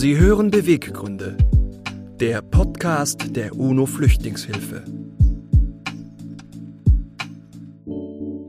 [0.00, 1.36] Sie hören Beweggründe,
[2.20, 4.84] der Podcast der UNO Flüchtlingshilfe.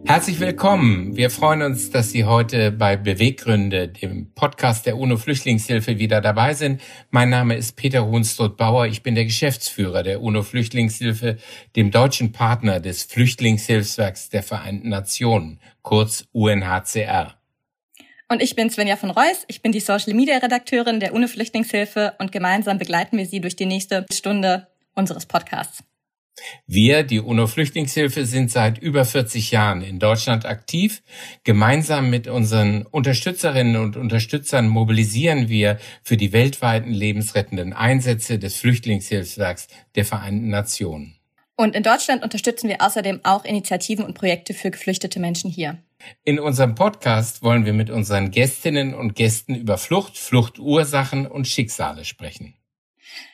[0.05, 1.17] Herzlich willkommen.
[1.17, 6.53] Wir freuen uns, dass Sie heute bei Beweggründe, dem Podcast der UNO Flüchtlingshilfe, wieder dabei
[6.53, 6.81] sind.
[7.09, 8.85] Mein Name ist Peter Hunstroth-Bauer.
[8.85, 11.37] Ich bin der Geschäftsführer der UNO Flüchtlingshilfe,
[11.75, 17.38] dem deutschen Partner des Flüchtlingshilfswerks der Vereinten Nationen, kurz UNHCR.
[18.31, 19.43] Und ich bin Svenja von Reuss.
[19.47, 23.55] Ich bin die Social Media Redakteurin der UNO Flüchtlingshilfe und gemeinsam begleiten wir Sie durch
[23.55, 25.83] die nächste Stunde unseres Podcasts.
[26.67, 31.01] Wir, die UNO-Flüchtlingshilfe, sind seit über 40 Jahren in Deutschland aktiv.
[31.43, 39.67] Gemeinsam mit unseren Unterstützerinnen und Unterstützern mobilisieren wir für die weltweiten lebensrettenden Einsätze des Flüchtlingshilfswerks
[39.95, 41.15] der Vereinten Nationen.
[41.57, 45.77] Und in Deutschland unterstützen wir außerdem auch Initiativen und Projekte für geflüchtete Menschen hier.
[46.23, 52.05] In unserem Podcast wollen wir mit unseren Gästinnen und Gästen über Flucht, Fluchtursachen und Schicksale
[52.05, 52.55] sprechen.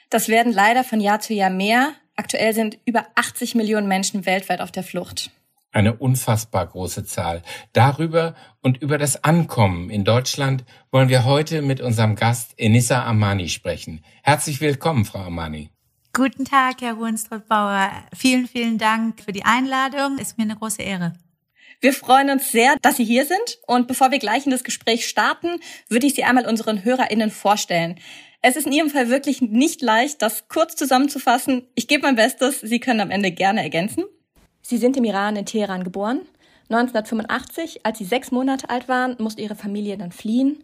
[0.09, 1.94] Das werden leider von Jahr zu Jahr mehr.
[2.16, 5.31] Aktuell sind über 80 Millionen Menschen weltweit auf der Flucht.
[5.72, 7.41] Eine unfassbar große Zahl.
[7.73, 13.50] Darüber und über das Ankommen in Deutschland wollen wir heute mit unserem Gast Enissa Amani
[13.50, 14.02] sprechen.
[14.23, 15.69] Herzlich willkommen, Frau Amani.
[16.13, 17.89] Guten Tag, Herr Hohenstrott-Bauer.
[18.16, 20.17] Vielen, vielen Dank für die Einladung.
[20.17, 21.11] Ist mir eine große Ehre.
[21.81, 23.59] Wir freuen uns sehr, dass Sie hier sind.
[23.68, 25.59] Und bevor wir gleich in das Gespräch starten,
[25.90, 28.00] würde ich Sie einmal unseren HörerInnen vorstellen.
[28.42, 31.68] Es ist in Ihrem Fall wirklich nicht leicht, das kurz zusammenzufassen.
[31.76, 32.62] Ich gebe mein Bestes.
[32.62, 34.06] Sie können am Ende gerne ergänzen.
[34.62, 36.22] Sie sind im Iran in Teheran geboren.
[36.70, 40.59] 1985, als Sie sechs Monate alt waren, musste Ihre Familie dann fliehen.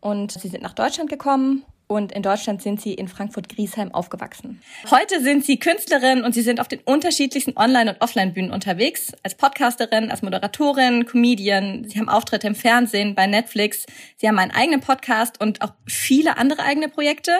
[0.00, 4.60] Und Sie sind nach Deutschland gekommen und in Deutschland sind sie in Frankfurt-Griesheim aufgewachsen.
[4.90, 9.12] Heute sind sie Künstlerin und sie sind auf den unterschiedlichsten Online- und Offline-Bühnen unterwegs.
[9.22, 11.84] Als Podcasterin, als Moderatorin, Comedian.
[11.88, 13.86] Sie haben Auftritte im Fernsehen, bei Netflix.
[14.18, 17.32] Sie haben einen eigenen Podcast und auch viele andere eigene Projekte.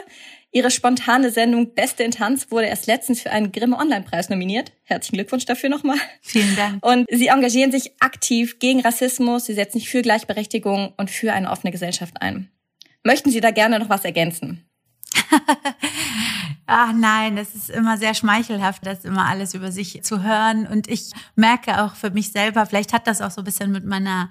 [0.51, 4.73] Ihre spontane Sendung Beste in Tanz wurde erst letztens für einen Grimme Online-Preis nominiert.
[4.85, 5.99] Herzlichen Glückwunsch dafür nochmal.
[6.23, 6.85] Vielen Dank.
[6.85, 9.45] Und Sie engagieren sich aktiv gegen Rassismus.
[9.45, 12.51] Sie setzen sich für Gleichberechtigung und für eine offene Gesellschaft ein.
[13.09, 14.69] Möchten Sie da gerne noch was ergänzen?
[16.67, 20.67] Ach nein, das ist immer sehr schmeichelhaft, das immer alles über sich zu hören.
[20.67, 23.87] Und ich merke auch für mich selber, vielleicht hat das auch so ein bisschen mit
[23.87, 24.29] meiner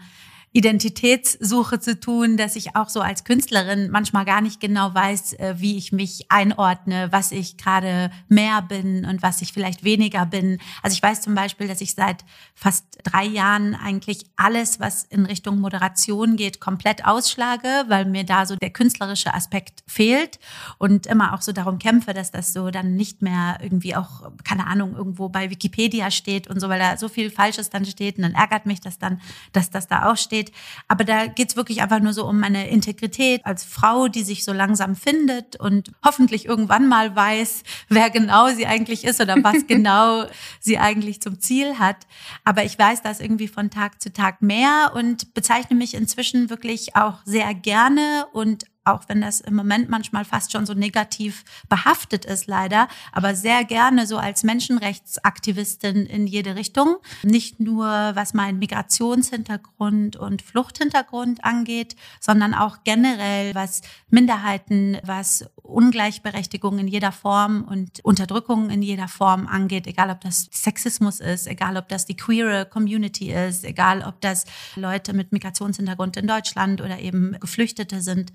[0.54, 5.56] Identitätssuche zu tun, dass ich auch so als Künstlerin manchmal gar nicht genau weiß, äh,
[5.58, 10.60] wie ich mich einordne, was ich gerade mehr bin und was ich vielleicht weniger bin.
[10.82, 12.24] Also ich weiß zum Beispiel, dass ich seit
[12.56, 18.46] fast drei Jahren eigentlich alles, was in Richtung Moderation geht, komplett ausschlage, weil mir da
[18.46, 20.40] so der künstlerische Aspekt fehlt
[20.80, 24.66] und immer auch so darum kämpfe, dass das so dann nicht mehr irgendwie auch, keine
[24.66, 28.24] Ahnung, irgendwo bei Wikipedia steht und so, weil da so viel Falsches dann steht und
[28.24, 29.22] dann ärgert mich das dann,
[29.52, 30.52] dass das da auch steht steht.
[30.88, 34.44] Aber da geht es wirklich einfach nur so um meine Integrität als Frau, die sich
[34.44, 39.68] so langsam findet und hoffentlich irgendwann mal weiß, wer genau sie eigentlich ist oder was
[39.68, 40.26] genau
[40.60, 42.08] sie eigentlich zum Ziel hat.
[42.44, 46.96] Aber ich weiß das irgendwie von Tag zu Tag mehr und bezeichne mich inzwischen wirklich
[46.96, 52.26] auch sehr gerne und auch wenn das im Moment manchmal fast schon so negativ behaftet
[52.26, 56.98] ist, leider, aber sehr gerne so als Menschenrechtsaktivistin in jede Richtung.
[57.24, 66.80] Nicht nur was meinen Migrationshintergrund und Fluchthintergrund angeht, sondern auch generell was Minderheiten, was Ungleichberechtigung
[66.80, 71.78] in jeder Form und Unterdrückung in jeder Form angeht, egal ob das Sexismus ist, egal
[71.78, 74.46] ob das die queere Community ist, egal ob das
[74.76, 78.32] Leute mit Migrationshintergrund in Deutschland oder eben Geflüchtete sind.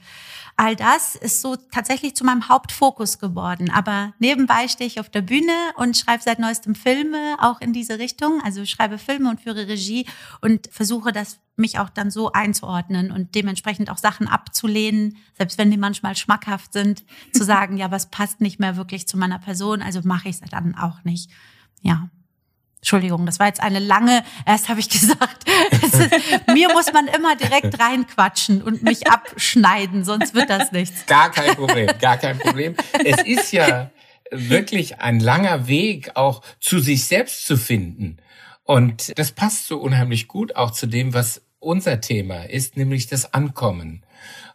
[0.57, 3.71] All das ist so tatsächlich zu meinem Hauptfokus geworden.
[3.71, 7.99] Aber nebenbei stehe ich auf der Bühne und schreibe seit neuestem Filme auch in diese
[7.99, 8.41] Richtung.
[8.45, 10.07] Also schreibe Filme und führe Regie
[10.41, 15.71] und versuche das mich auch dann so einzuordnen und dementsprechend auch Sachen abzulehnen, selbst wenn
[15.71, 19.83] die manchmal schmackhaft sind, zu sagen, ja, was passt nicht mehr wirklich zu meiner Person,
[19.83, 21.31] also mache ich es dann auch nicht.
[21.83, 22.09] Ja.
[22.83, 27.37] Entschuldigung, das war jetzt eine lange, erst habe ich gesagt, ist, mir muss man immer
[27.37, 31.07] direkt reinquatschen und mich abschneiden, sonst wird das nichts.
[31.07, 32.75] Gar kein Problem, gar kein Problem.
[33.05, 33.93] Es ist ja
[34.33, 38.17] wirklich ein langer Weg, auch zu sich selbst zu finden.
[38.65, 43.33] Und das passt so unheimlich gut auch zu dem, was unser Thema ist, nämlich das
[43.33, 44.05] Ankommen.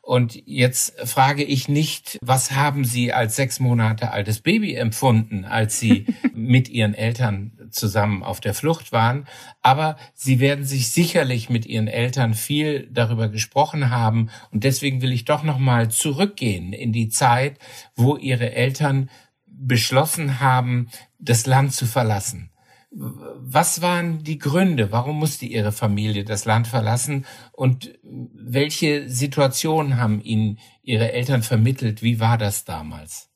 [0.01, 5.79] Und jetzt frage ich nicht, was haben Sie als sechs Monate altes Baby empfunden, als
[5.79, 9.27] Sie mit Ihren Eltern zusammen auf der Flucht waren.
[9.61, 14.29] Aber Sie werden sich sicherlich mit Ihren Eltern viel darüber gesprochen haben.
[14.51, 17.59] Und deswegen will ich doch nochmal zurückgehen in die Zeit,
[17.95, 19.09] wo Ihre Eltern
[19.45, 22.51] beschlossen haben, das Land zu verlassen.
[22.89, 24.91] Was waren die Gründe?
[24.91, 27.25] Warum musste Ihre Familie das Land verlassen?
[27.51, 32.01] Und welche Situationen haben Ihnen Ihre Eltern vermittelt?
[32.01, 33.26] Wie war das damals?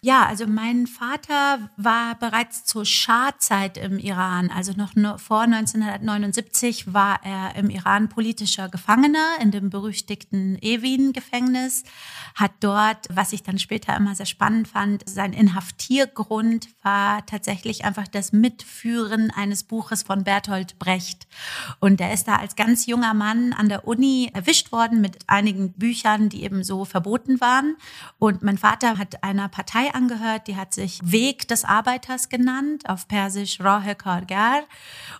[0.00, 4.48] Ja, also mein Vater war bereits zur Schah-Zeit im Iran.
[4.48, 11.82] Also noch vor 1979 war er im Iran politischer Gefangener in dem berüchtigten Evin-Gefängnis,
[12.36, 18.06] hat dort, was ich dann später immer sehr spannend fand, sein Inhaftiergrund war tatsächlich einfach
[18.06, 21.26] das Mitführen eines Buches von Bertolt Brecht.
[21.80, 25.72] Und er ist da als ganz junger Mann an der Uni erwischt worden mit einigen
[25.72, 27.76] Büchern, die eben so verboten waren.
[28.20, 33.08] Und mein Vater hat einer Partei angehört, die hat sich Weg des Arbeiters genannt, auf
[33.08, 34.62] Persisch Rohe Kargar.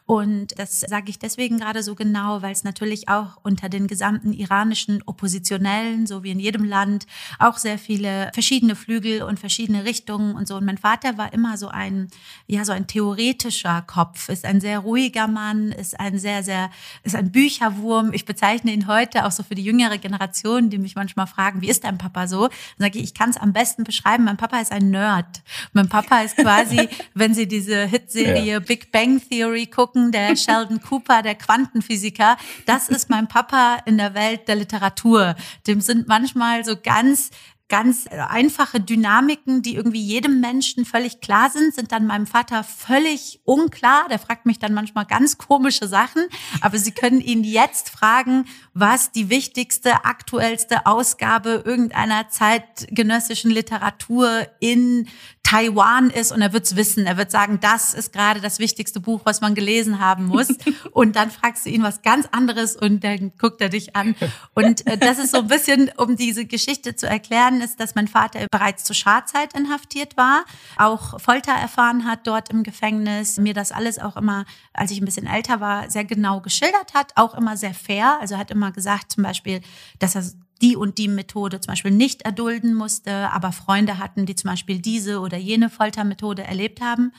[0.06, 4.32] Und das sage ich deswegen gerade so genau, weil es natürlich auch unter den gesamten
[4.32, 7.06] iranischen Oppositionellen, so wie in jedem Land,
[7.38, 10.56] auch sehr viele verschiedene Flügel und verschiedene Richtungen und so.
[10.56, 12.08] Und mein Vater war immer so ein,
[12.46, 16.70] ja, so ein theoretischer Kopf, ist ein sehr ruhiger Mann, ist ein sehr, sehr,
[17.02, 18.12] ist ein Bücherwurm.
[18.12, 21.68] Ich bezeichne ihn heute auch so für die jüngere Generation, die mich manchmal fragen, wie
[21.68, 22.48] ist dein Papa so?
[22.48, 24.24] Dann sage ich, ich kann es am besten beschreiben.
[24.24, 25.42] Mein Papa ist ein Nerd.
[25.72, 28.58] Mein Papa ist quasi, wenn Sie diese Hitserie ja.
[28.60, 34.14] Big Bang Theory gucken, der Sheldon Cooper, der Quantenphysiker, das ist mein Papa in der
[34.14, 35.34] Welt der Literatur.
[35.66, 37.30] Dem sind manchmal so ganz
[37.68, 43.40] ganz einfache Dynamiken, die irgendwie jedem Menschen völlig klar sind, sind dann meinem Vater völlig
[43.44, 44.08] unklar.
[44.08, 46.22] Der fragt mich dann manchmal ganz komische Sachen,
[46.62, 55.08] aber Sie können ihn jetzt fragen, was die wichtigste, aktuellste Ausgabe irgendeiner zeitgenössischen Literatur in
[55.48, 57.06] Taiwan ist und er wird's wissen.
[57.06, 60.48] Er wird sagen, das ist gerade das wichtigste Buch, was man gelesen haben muss.
[60.92, 64.14] und dann fragst du ihn was ganz anderes und dann guckt er dich an.
[64.54, 68.08] Und äh, das ist so ein bisschen, um diese Geschichte zu erklären, ist, dass mein
[68.08, 70.44] Vater bereits zur Scharzeit inhaftiert war,
[70.76, 75.04] auch Folter erfahren hat dort im Gefängnis, mir das alles auch immer, als ich ein
[75.04, 78.18] bisschen älter war, sehr genau geschildert hat, auch immer sehr fair.
[78.20, 79.60] Also hat immer gesagt zum Beispiel,
[79.98, 80.24] dass er
[80.60, 84.80] die und die Methode zum Beispiel nicht erdulden musste, aber Freunde hatten, die zum Beispiel
[84.80, 87.12] diese oder jene Foltermethode erlebt haben.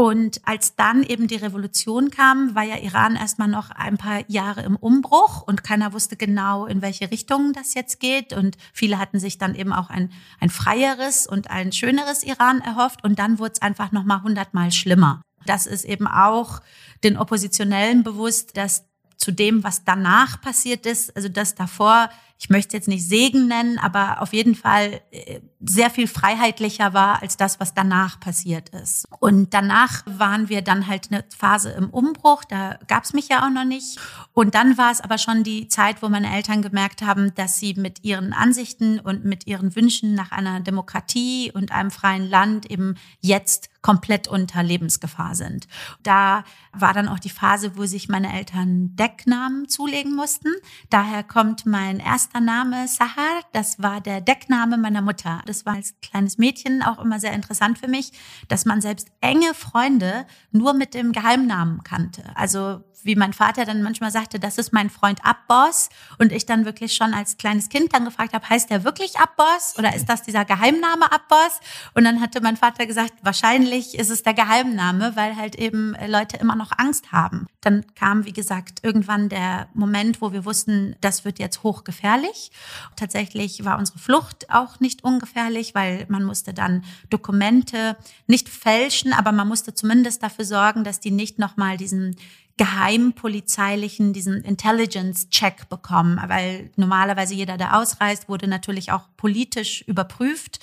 [0.00, 4.62] Und als dann eben die Revolution kam, war ja Iran erstmal noch ein paar Jahre
[4.62, 8.32] im Umbruch und keiner wusste genau, in welche Richtung das jetzt geht.
[8.32, 10.10] Und viele hatten sich dann eben auch ein,
[10.40, 13.04] ein freieres und ein schöneres Iran erhofft.
[13.04, 15.20] Und dann wurde es einfach nochmal hundertmal schlimmer.
[15.44, 16.62] Das ist eben auch
[17.04, 18.86] den Oppositionellen bewusst, dass
[19.18, 22.08] zu dem, was danach passiert ist, also das davor
[22.40, 27.20] ich möchte jetzt nicht Segen nennen, aber auf jeden Fall äh, sehr viel freiheitlicher war
[27.20, 29.06] als das, was danach passiert ist.
[29.20, 33.44] Und danach waren wir dann halt eine Phase im Umbruch, da gab es mich ja
[33.46, 33.98] auch noch nicht.
[34.32, 37.74] Und dann war es aber schon die Zeit, wo meine Eltern gemerkt haben, dass sie
[37.74, 42.94] mit ihren Ansichten und mit ihren Wünschen nach einer Demokratie und einem freien Land eben
[43.20, 45.66] jetzt komplett unter Lebensgefahr sind.
[46.02, 50.50] Da war dann auch die Phase, wo sich meine Eltern Decknamen zulegen mussten.
[50.90, 55.42] Daher kommt mein erster Name Sahar, das war der Deckname meiner Mutter.
[55.46, 58.12] Das war als kleines Mädchen auch immer sehr interessant für mich,
[58.48, 62.24] dass man selbst enge Freunde nur mit dem Geheimnamen kannte.
[62.34, 65.88] Also wie mein Vater dann manchmal sagte, das ist mein Freund Abbos
[66.18, 69.74] und ich dann wirklich schon als kleines Kind dann gefragt habe, heißt der wirklich Abbos
[69.78, 71.60] oder ist das dieser Geheimname Abbos?
[71.94, 76.36] Und dann hatte mein Vater gesagt, wahrscheinlich ist es der Geheimname, weil halt eben Leute
[76.36, 77.46] immer noch Angst haben.
[77.60, 82.50] Dann kam, wie gesagt, irgendwann der Moment, wo wir wussten, das wird jetzt hochgefährlich.
[82.96, 89.32] Tatsächlich war unsere Flucht auch nicht ungefährlich, weil man musste dann Dokumente nicht fälschen, aber
[89.32, 92.16] man musste zumindest dafür sorgen, dass die nicht nochmal diesen
[92.60, 100.60] geheimpolizeilichen, diesen Intelligence-Check bekommen, weil normalerweise jeder, der ausreist, wurde natürlich auch politisch überprüft.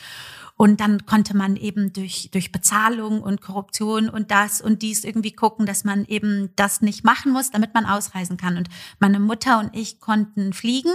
[0.57, 5.31] Und dann konnte man eben durch, durch Bezahlung und Korruption und das und dies irgendwie
[5.31, 8.57] gucken, dass man eben das nicht machen muss, damit man ausreisen kann.
[8.57, 8.67] Und
[8.99, 10.91] meine Mutter und ich konnten fliegen,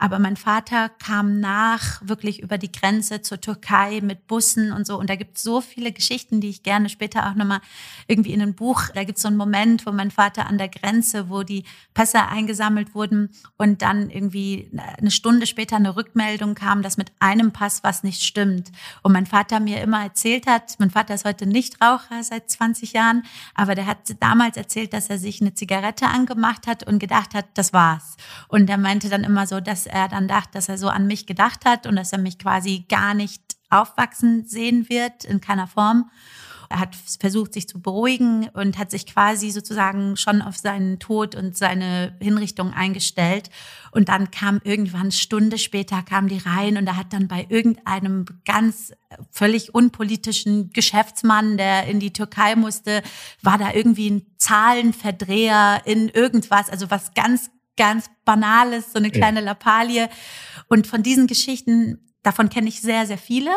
[0.00, 4.98] aber mein Vater kam nach wirklich über die Grenze zur Türkei mit Bussen und so.
[4.98, 7.60] Und da gibt es so viele Geschichten, die ich gerne später auch nochmal
[8.08, 10.68] irgendwie in ein Buch, da gibt es so einen Moment, wo mein Vater an der
[10.68, 11.62] Grenze, wo die
[11.94, 17.52] Pässe eingesammelt wurden und dann irgendwie eine Stunde später eine Rückmeldung kam, dass mit einem
[17.52, 18.72] Pass was nicht stimmt.
[19.04, 22.94] Und mein Vater mir immer erzählt hat, mein Vater ist heute nicht Raucher seit 20
[22.94, 23.22] Jahren,
[23.54, 27.44] aber der hat damals erzählt, dass er sich eine Zigarette angemacht hat und gedacht hat,
[27.52, 28.16] das war's.
[28.48, 31.26] Und er meinte dann immer so, dass er dann dachte, dass er so an mich
[31.26, 36.10] gedacht hat und dass er mich quasi gar nicht aufwachsen sehen wird, in keiner Form.
[36.74, 41.36] Er hat versucht, sich zu beruhigen und hat sich quasi sozusagen schon auf seinen Tod
[41.36, 43.48] und seine Hinrichtung eingestellt.
[43.92, 48.24] Und dann kam irgendwann Stunde später kam die rein und er hat dann bei irgendeinem
[48.44, 48.92] ganz
[49.30, 53.04] völlig unpolitischen Geschäftsmann, der in die Türkei musste,
[53.40, 59.38] war da irgendwie ein Zahlenverdreher in irgendwas, also was ganz, ganz Banales, so eine kleine
[59.38, 59.44] ja.
[59.44, 60.08] Lappalie.
[60.66, 63.50] Und von diesen Geschichten Davon kenne ich sehr, sehr viele.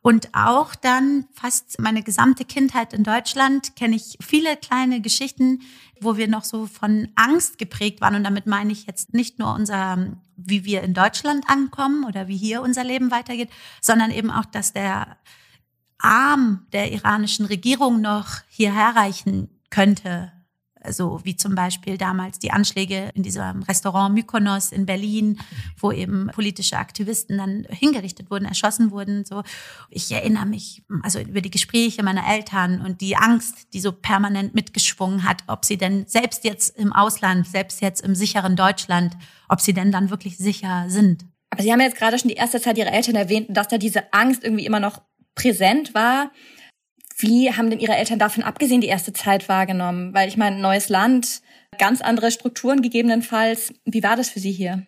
[0.00, 5.62] Und auch dann fast meine gesamte Kindheit in Deutschland kenne ich viele kleine Geschichten,
[6.00, 8.14] wo wir noch so von Angst geprägt waren.
[8.14, 12.36] Und damit meine ich jetzt nicht nur unser, wie wir in Deutschland ankommen oder wie
[12.36, 15.18] hier unser Leben weitergeht, sondern eben auch, dass der
[15.98, 20.33] Arm der iranischen Regierung noch hierher reichen könnte
[20.84, 25.38] also wie zum Beispiel damals die Anschläge in diesem Restaurant Mykonos in Berlin,
[25.78, 29.24] wo eben politische Aktivisten dann hingerichtet wurden, erschossen wurden.
[29.24, 29.42] So,
[29.90, 34.54] ich erinnere mich also über die Gespräche meiner Eltern und die Angst, die so permanent
[34.54, 39.16] mitgeschwungen hat, ob sie denn selbst jetzt im Ausland, selbst jetzt im sicheren Deutschland,
[39.48, 41.24] ob sie denn dann wirklich sicher sind.
[41.50, 44.12] Aber Sie haben jetzt gerade schon die erste Zeit Ihrer Eltern erwähnt, dass da diese
[44.12, 45.02] Angst irgendwie immer noch
[45.36, 46.32] präsent war.
[47.16, 50.12] Wie haben denn Ihre Eltern davon abgesehen die erste Zeit wahrgenommen?
[50.14, 51.42] Weil ich meine, neues Land,
[51.78, 53.72] ganz andere Strukturen gegebenenfalls.
[53.84, 54.86] Wie war das für Sie hier?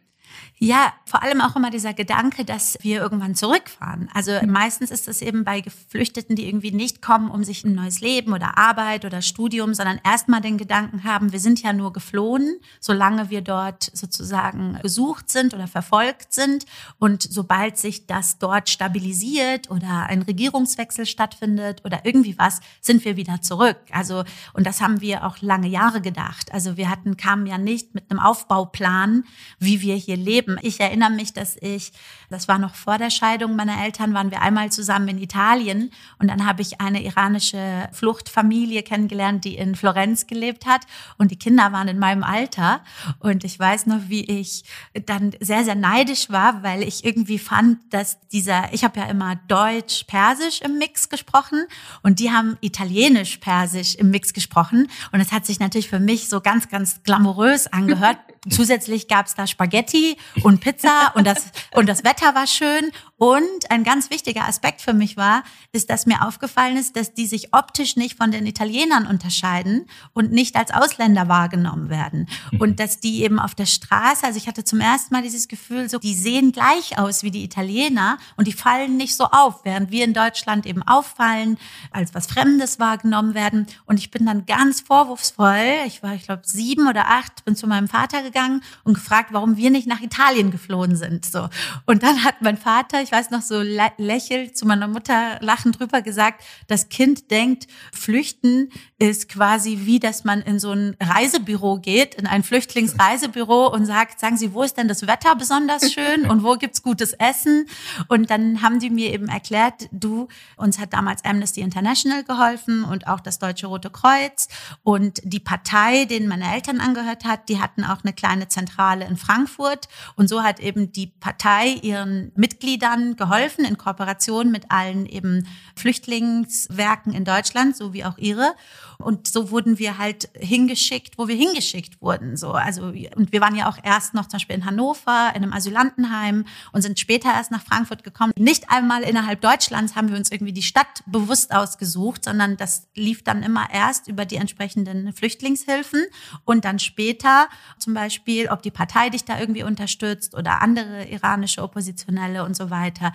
[0.58, 4.08] Ja, vor allem auch immer dieser Gedanke, dass wir irgendwann zurückfahren.
[4.14, 8.00] Also meistens ist es eben bei Geflüchteten, die irgendwie nicht kommen, um sich ein neues
[8.00, 12.56] Leben oder Arbeit oder Studium, sondern erstmal den Gedanken haben, wir sind ja nur geflohen,
[12.80, 16.64] solange wir dort sozusagen gesucht sind oder verfolgt sind.
[16.98, 23.18] Und sobald sich das dort stabilisiert oder ein Regierungswechsel stattfindet oder irgendwie was, sind wir
[23.18, 23.76] wieder zurück.
[23.92, 26.50] Also, und das haben wir auch lange Jahre gedacht.
[26.52, 29.24] Also wir hatten, kamen ja nicht mit einem Aufbauplan,
[29.58, 30.45] wie wir hier leben.
[30.62, 31.92] Ich erinnere mich, dass ich,
[32.30, 36.28] das war noch vor der Scheidung meiner Eltern, waren wir einmal zusammen in Italien und
[36.28, 40.82] dann habe ich eine iranische Fluchtfamilie kennengelernt, die in Florenz gelebt hat.
[41.18, 42.80] Und die Kinder waren in meinem Alter.
[43.18, 44.64] Und ich weiß noch, wie ich
[45.06, 49.36] dann sehr, sehr neidisch war, weil ich irgendwie fand, dass dieser, ich habe ja immer
[49.48, 51.66] Deutsch-Persisch im Mix gesprochen
[52.02, 54.88] und die haben Italienisch-Persisch im Mix gesprochen.
[55.12, 58.18] Und es hat sich natürlich für mich so ganz, ganz glamourös angehört.
[58.48, 62.92] Zusätzlich gab es da Spaghetti und Pizza und das, und das Wetter war schön.
[63.18, 65.42] Und ein ganz wichtiger Aspekt für mich war,
[65.72, 70.32] ist, dass mir aufgefallen ist, dass die sich optisch nicht von den Italienern unterscheiden und
[70.32, 72.28] nicht als Ausländer wahrgenommen werden.
[72.52, 72.60] Mhm.
[72.60, 75.88] Und dass die eben auf der Straße, also ich hatte zum ersten Mal dieses Gefühl,
[75.88, 79.90] so, die sehen gleich aus wie die Italiener und die fallen nicht so auf, während
[79.90, 81.58] wir in Deutschland eben auffallen,
[81.90, 83.66] als was Fremdes wahrgenommen werden.
[83.86, 87.66] Und ich bin dann ganz vorwurfsvoll, ich war, ich glaube, sieben oder acht, bin zu
[87.66, 91.24] meinem Vater gegangen und gefragt, warum wir nicht nach Italien geflohen sind.
[91.24, 91.48] So.
[91.86, 96.02] Und dann hat mein Vater, ich weiß noch so lächelt zu meiner Mutter lachend drüber
[96.02, 102.16] gesagt, das Kind denkt, flüchten ist quasi wie, dass man in so ein Reisebüro geht,
[102.16, 106.42] in ein Flüchtlingsreisebüro und sagt, sagen Sie, wo ist denn das Wetter besonders schön und
[106.42, 107.66] wo gibt's gutes Essen?
[108.08, 113.06] Und dann haben die mir eben erklärt, du, uns hat damals Amnesty International geholfen und
[113.06, 114.48] auch das Deutsche Rote Kreuz
[114.82, 119.16] und die Partei, denen meine Eltern angehört hat, die hatten auch eine kleine Zentrale in
[119.16, 119.86] Frankfurt
[120.16, 127.12] und so hat eben die Partei ihren Mitgliedern geholfen in Kooperation mit allen eben Flüchtlingswerken
[127.12, 128.54] in Deutschland, so wie auch ihre.
[128.98, 132.36] Und so wurden wir halt hingeschickt, wo wir hingeschickt wurden.
[132.36, 135.52] So, also, und wir waren ja auch erst noch zum Beispiel in Hannover, in einem
[135.52, 138.32] Asylantenheim und sind später erst nach Frankfurt gekommen.
[138.38, 143.22] Nicht einmal innerhalb Deutschlands haben wir uns irgendwie die Stadt bewusst ausgesucht, sondern das lief
[143.22, 146.04] dann immer erst über die entsprechenden Flüchtlingshilfen
[146.44, 147.48] und dann später
[147.78, 152.70] zum Beispiel, ob die Partei dich da irgendwie unterstützt oder andere iranische Oppositionelle und so
[152.70, 153.12] weiter.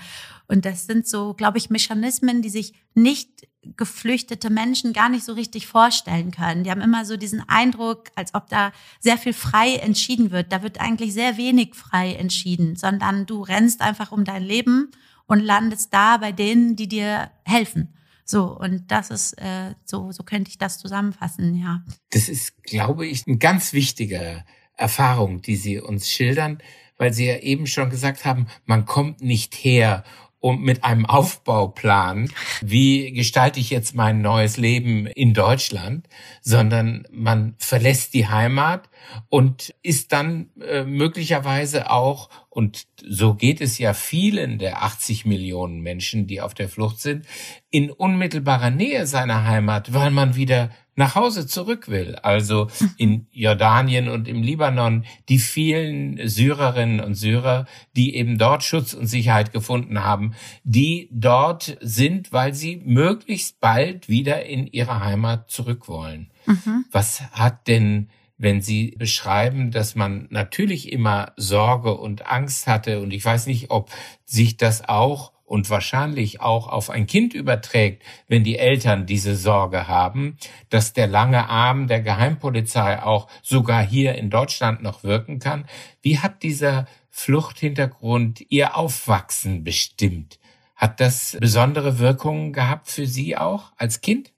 [0.47, 5.33] Und das sind so, glaube ich, Mechanismen, die sich nicht geflüchtete Menschen gar nicht so
[5.33, 6.63] richtig vorstellen können.
[6.63, 10.51] Die haben immer so diesen Eindruck, als ob da sehr viel frei entschieden wird.
[10.51, 14.91] Da wird eigentlich sehr wenig frei entschieden, sondern du rennst einfach um dein Leben
[15.27, 17.93] und landest da bei denen, die dir helfen.
[18.25, 21.83] So, und das ist, äh, so, so könnte ich das zusammenfassen, ja.
[22.11, 24.43] Das ist, glaube ich, eine ganz wichtige
[24.75, 26.59] Erfahrung, die Sie uns schildern,
[26.97, 30.03] weil Sie ja eben schon gesagt haben, man kommt nicht her,
[30.41, 32.29] um mit einem Aufbauplan,
[32.61, 36.07] wie gestalte ich jetzt mein neues Leben in Deutschland,
[36.41, 38.89] sondern man verlässt die Heimat
[39.29, 45.81] und ist dann äh, möglicherweise auch, und so geht es ja vielen der 80 Millionen
[45.81, 47.25] Menschen, die auf der Flucht sind,
[47.69, 52.15] in unmittelbarer Nähe seiner Heimat, weil man wieder nach Hause zurück will.
[52.15, 52.67] Also
[52.97, 57.65] in Jordanien und im Libanon die vielen Syrerinnen und Syrer,
[57.95, 64.09] die eben dort Schutz und Sicherheit gefunden haben, die dort sind, weil sie möglichst bald
[64.09, 66.29] wieder in ihre Heimat zurück wollen.
[66.45, 66.85] Mhm.
[66.91, 68.09] Was hat denn
[68.41, 73.69] wenn Sie beschreiben, dass man natürlich immer Sorge und Angst hatte und ich weiß nicht,
[73.69, 73.91] ob
[74.25, 79.87] sich das auch und wahrscheinlich auch auf ein Kind überträgt, wenn die Eltern diese Sorge
[79.87, 80.37] haben,
[80.69, 85.65] dass der lange Arm der Geheimpolizei auch sogar hier in Deutschland noch wirken kann.
[86.01, 90.39] Wie hat dieser Fluchthintergrund Ihr Aufwachsen bestimmt?
[90.75, 94.31] Hat das besondere Wirkungen gehabt für Sie auch als Kind?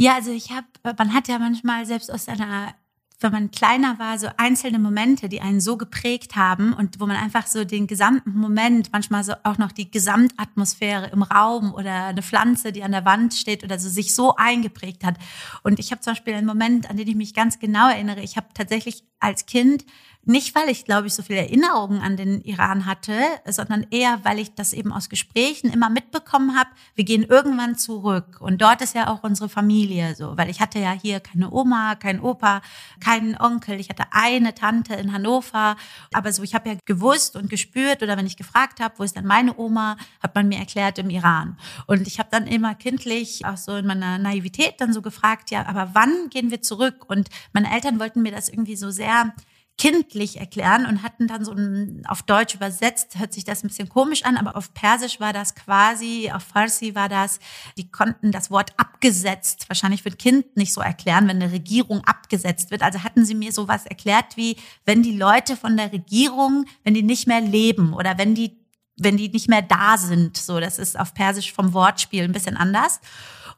[0.00, 2.72] Ja, also ich habe, man hat ja manchmal selbst aus einer
[3.20, 7.16] wenn man kleiner war, so einzelne Momente, die einen so geprägt haben und wo man
[7.16, 12.22] einfach so den gesamten Moment, manchmal so auch noch die Gesamtatmosphäre im Raum oder eine
[12.22, 15.16] Pflanze, die an der Wand steht oder so sich so eingeprägt hat.
[15.64, 18.20] Und ich habe zum Beispiel einen Moment, an den ich mich ganz genau erinnere.
[18.20, 19.84] Ich habe tatsächlich als Kind
[20.28, 23.14] nicht, weil ich, glaube ich, so viele Erinnerungen an den Iran hatte,
[23.46, 28.36] sondern eher, weil ich das eben aus Gesprächen immer mitbekommen habe, wir gehen irgendwann zurück.
[28.40, 31.94] Und dort ist ja auch unsere Familie so, weil ich hatte ja hier keine Oma,
[31.94, 32.60] kein Opa,
[33.00, 33.80] keinen Onkel.
[33.80, 35.76] Ich hatte eine Tante in Hannover.
[36.12, 39.16] Aber so, ich habe ja gewusst und gespürt oder wenn ich gefragt habe, wo ist
[39.16, 41.56] denn meine Oma, hat man mir erklärt im Iran.
[41.86, 45.66] Und ich habe dann immer kindlich, auch so in meiner Naivität dann so gefragt, ja,
[45.66, 47.06] aber wann gehen wir zurück?
[47.08, 49.32] Und meine Eltern wollten mir das irgendwie so sehr
[49.78, 53.88] kindlich erklären und hatten dann so ein, auf Deutsch übersetzt, hört sich das ein bisschen
[53.88, 57.38] komisch an, aber auf Persisch war das quasi, auf Farsi war das,
[57.76, 62.72] die konnten das Wort abgesetzt, wahrscheinlich ein Kind nicht so erklären, wenn eine Regierung abgesetzt
[62.72, 62.82] wird.
[62.82, 67.04] Also hatten sie mir sowas erklärt wie, wenn die Leute von der Regierung, wenn die
[67.04, 68.58] nicht mehr leben oder wenn die
[69.00, 70.36] wenn die nicht mehr da sind.
[70.36, 73.00] So, das ist auf Persisch vom Wortspiel ein bisschen anders.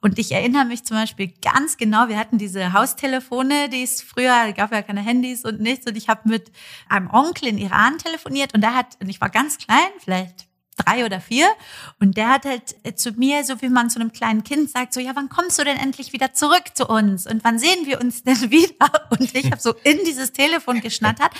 [0.02, 4.52] Und ich erinnere mich zum Beispiel ganz genau, wir hatten diese Haustelefone, die es früher,
[4.52, 5.86] gab ja keine Handys und nichts.
[5.86, 6.50] Und ich habe mit
[6.88, 10.49] einem Onkel in Iran telefoniert und der hat, und ich war ganz klein, vielleicht
[10.84, 11.48] drei oder vier.
[11.98, 14.92] Und der hat halt äh, zu mir, so wie man zu einem kleinen Kind sagt,
[14.92, 17.26] so, ja, wann kommst du denn endlich wieder zurück zu uns?
[17.26, 19.08] Und wann sehen wir uns denn wieder?
[19.10, 21.32] Und ich habe so in dieses Telefon geschnattert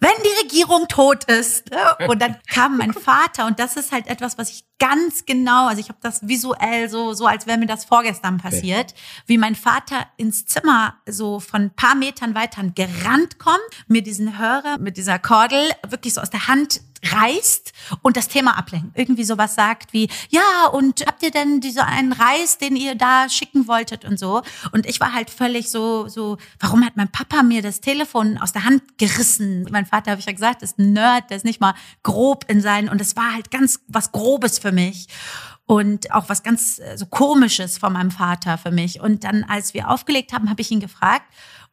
[0.00, 1.70] wenn die Regierung tot ist.
[2.08, 5.80] Und dann kam mein Vater und das ist halt etwas, was ich ganz genau, also
[5.80, 8.94] ich habe das visuell so, so als wäre mir das vorgestern passiert,
[9.26, 14.38] wie mein Vater ins Zimmer so von ein paar Metern weiter gerannt kommt, mir diesen
[14.38, 17.72] Hörer mit dieser Kordel wirklich so aus der Hand reißt
[18.02, 18.96] und das Thema ablenkt.
[18.98, 23.28] Irgendwie sowas sagt wie, ja, und habt ihr denn diese einen Reis, den ihr da
[23.28, 24.42] schicken wolltet und so?
[24.72, 28.52] Und ich war halt völlig so, so, warum hat mein Papa mir das Telefon aus
[28.52, 29.66] der Hand gerissen?
[29.70, 32.60] Mein Vater, habe ich ja gesagt, ist ein Nerd, der ist nicht mal grob in
[32.60, 35.08] seinen, und es war halt ganz was Grobes für mich
[35.66, 39.00] und auch was ganz äh, so komisches von meinem Vater für mich.
[39.00, 41.26] Und dann, als wir aufgelegt haben, habe ich ihn gefragt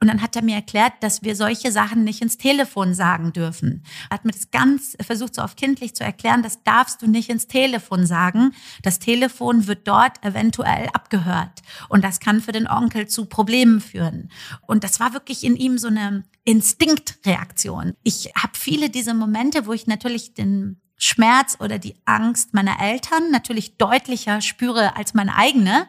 [0.03, 3.85] und dann hat er mir erklärt, dass wir solche Sachen nicht ins Telefon sagen dürfen.
[4.09, 7.29] Er hat mir das ganz versucht, so auf kindlich zu erklären, das darfst du nicht
[7.29, 8.51] ins Telefon sagen.
[8.81, 14.29] Das Telefon wird dort eventuell abgehört und das kann für den Onkel zu Problemen führen.
[14.67, 17.93] Und das war wirklich in ihm so eine Instinktreaktion.
[18.03, 23.31] Ich habe viele diese Momente, wo ich natürlich den Schmerz oder die Angst meiner Eltern
[23.31, 25.87] natürlich deutlicher spüre als meine eigene,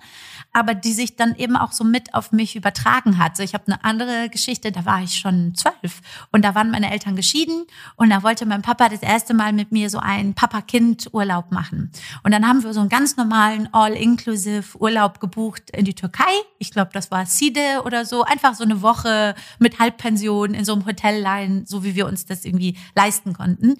[0.55, 3.37] aber die sich dann eben auch so mit auf mich übertragen hat.
[3.37, 6.01] So, ich habe eine andere Geschichte, da war ich schon zwölf
[6.33, 7.65] und da waren meine Eltern geschieden
[7.97, 11.91] und da wollte mein Papa das erste Mal mit mir so einen Papa-Kind-Urlaub machen.
[12.23, 16.33] Und dann haben wir so einen ganz normalen All-Inclusive Urlaub gebucht in die Türkei.
[16.59, 18.23] Ich glaube, das war Side oder so.
[18.23, 22.45] Einfach so eine Woche mit Halbpension in so einem Hotelline, so wie wir uns das
[22.45, 23.75] irgendwie leisten konnten.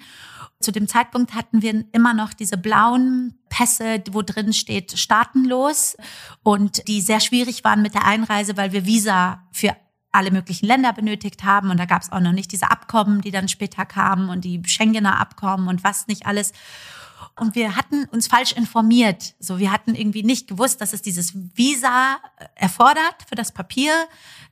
[0.65, 5.95] Zu dem Zeitpunkt hatten wir immer noch diese blauen Pässe, wo drin steht staatenlos
[6.43, 9.77] und die sehr schwierig waren mit der Einreise, weil wir Visa für
[10.11, 13.31] alle möglichen Länder benötigt haben und da gab es auch noch nicht diese Abkommen, die
[13.31, 16.53] dann später kamen und die Schengener Abkommen und was nicht alles.
[17.37, 19.35] Und wir hatten uns falsch informiert.
[19.41, 22.19] So, wir hatten irgendwie nicht gewusst, dass es dieses Visa
[22.55, 23.93] erfordert für das Papier.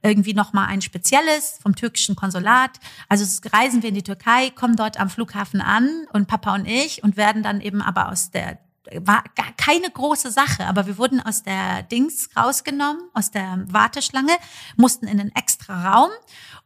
[0.03, 2.81] Irgendwie nochmal ein spezielles vom türkischen Konsulat.
[3.09, 7.05] Also reisen wir in die Türkei, kommen dort am Flughafen an und Papa und ich
[7.05, 8.59] und werden dann eben aber aus der
[8.95, 14.33] war gar keine große Sache, aber wir wurden aus der Dings rausgenommen, aus der Warteschlange,
[14.77, 16.11] mussten in einen extra Raum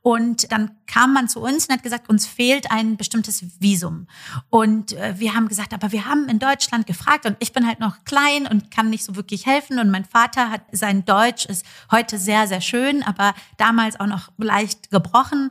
[0.07, 4.07] und dann kam man zu uns und hat gesagt, uns fehlt ein bestimmtes Visum.
[4.51, 7.81] Und äh, wir haben gesagt, aber wir haben in Deutschland gefragt und ich bin halt
[7.81, 9.81] noch klein und kann nicht so wirklich helfen.
[9.81, 14.31] Und mein Vater hat sein Deutsch ist heute sehr, sehr schön, aber damals auch noch
[14.39, 15.51] leicht gebrochen.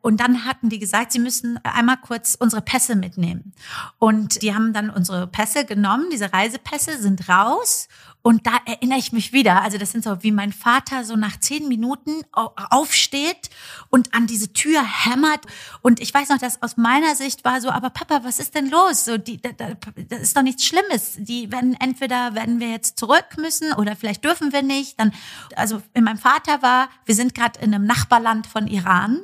[0.00, 3.52] Und dann hatten die gesagt, sie müssen einmal kurz unsere Pässe mitnehmen.
[3.98, 7.88] Und die haben dann unsere Pässe genommen, diese Reisepässe sind raus.
[8.26, 9.60] Und da erinnere ich mich wieder.
[9.60, 13.50] Also das sind so, wie mein Vater so nach zehn Minuten aufsteht
[13.90, 15.44] und an diese Tür hämmert.
[15.82, 18.70] Und ich weiß noch, dass aus meiner Sicht war so, aber Papa, was ist denn
[18.70, 19.04] los?
[19.04, 21.16] So, die, das ist doch nichts Schlimmes.
[21.18, 24.98] Die werden entweder werden wir jetzt zurück müssen oder vielleicht dürfen wir nicht.
[24.98, 25.12] Dann,
[25.54, 29.20] also in meinem Vater war, wir sind gerade in einem Nachbarland von Iran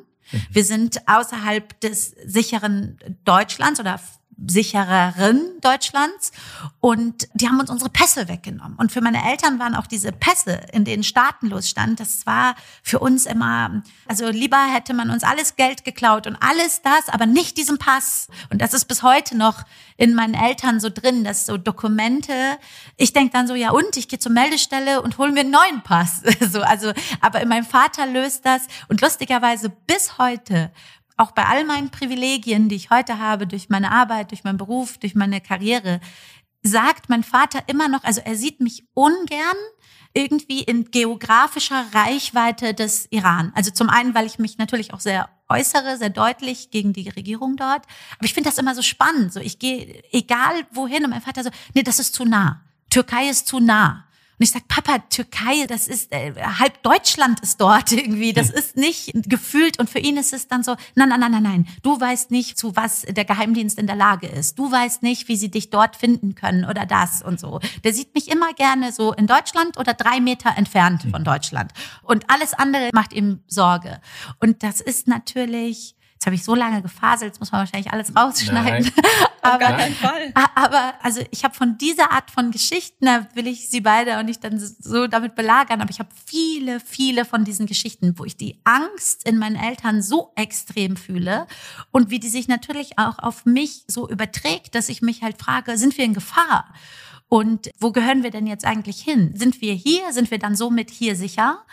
[0.51, 4.01] wir sind außerhalb des sicheren Deutschlands oder
[4.47, 6.33] sichereren Deutschlands
[6.81, 8.77] und die haben uns unsere Pässe weggenommen.
[8.79, 13.01] Und für meine Eltern waren auch diese Pässe, in denen staatenlos stand, das war für
[13.01, 17.57] uns immer, also lieber hätte man uns alles Geld geklaut und alles das, aber nicht
[17.59, 18.29] diesen Pass.
[18.51, 19.65] Und das ist bis heute noch
[19.97, 22.33] in meinen Eltern so drin, dass so Dokumente,
[22.97, 25.83] ich denke dann so, ja und, ich gehe zur Meldestelle und hole mir einen neuen
[25.83, 26.23] Pass.
[26.51, 30.71] so, also, aber in meinem Vater löst das und lustigerweise bis heute
[31.21, 34.99] auch bei all meinen Privilegien, die ich heute habe, durch meine Arbeit, durch meinen Beruf,
[34.99, 36.01] durch meine Karriere,
[36.63, 39.57] sagt mein Vater immer noch, also er sieht mich ungern
[40.13, 43.53] irgendwie in geografischer Reichweite des Iran.
[43.55, 47.57] Also zum einen, weil ich mich natürlich auch sehr äußere, sehr deutlich gegen die Regierung
[47.57, 47.85] dort.
[48.17, 49.33] Aber ich finde das immer so spannend.
[49.33, 52.63] So, ich gehe egal wohin und mein Vater so, nee, das ist zu nah.
[52.89, 54.07] Türkei ist zu nah.
[54.41, 58.33] Und ich sag, Papa, Türkei, das ist äh, halb Deutschland ist dort irgendwie.
[58.33, 59.79] Das ist nicht gefühlt.
[59.79, 61.69] Und für ihn ist es dann so, nein, nein, nein, nein, nein.
[61.83, 64.59] Du weißt nicht, zu was der Geheimdienst in der Lage ist.
[64.59, 67.61] Du weißt nicht, wie sie dich dort finden können oder das und so.
[67.85, 71.73] Der sieht mich immer gerne so in Deutschland oder drei Meter entfernt von Deutschland.
[72.03, 74.01] Und alles andere macht ihm Sorge.
[74.39, 78.15] Und das ist natürlich Jetzt habe ich so lange gefaselt, jetzt muss man wahrscheinlich alles
[78.15, 78.93] rausschneiden.
[78.95, 79.05] Nein,
[79.41, 80.31] aber, gar keinen Fall.
[80.55, 84.27] aber also ich habe von dieser Art von Geschichten, da will ich sie beide und
[84.27, 88.37] nicht dann so damit belagern, aber ich habe viele, viele von diesen Geschichten, wo ich
[88.37, 91.47] die Angst in meinen Eltern so extrem fühle
[91.91, 95.79] und wie die sich natürlich auch auf mich so überträgt, dass ich mich halt frage,
[95.79, 96.67] sind wir in Gefahr?
[97.31, 99.33] Und wo gehören wir denn jetzt eigentlich hin?
[99.37, 100.13] Sind wir hier?
[100.13, 101.65] Sind wir dann somit hier sicher?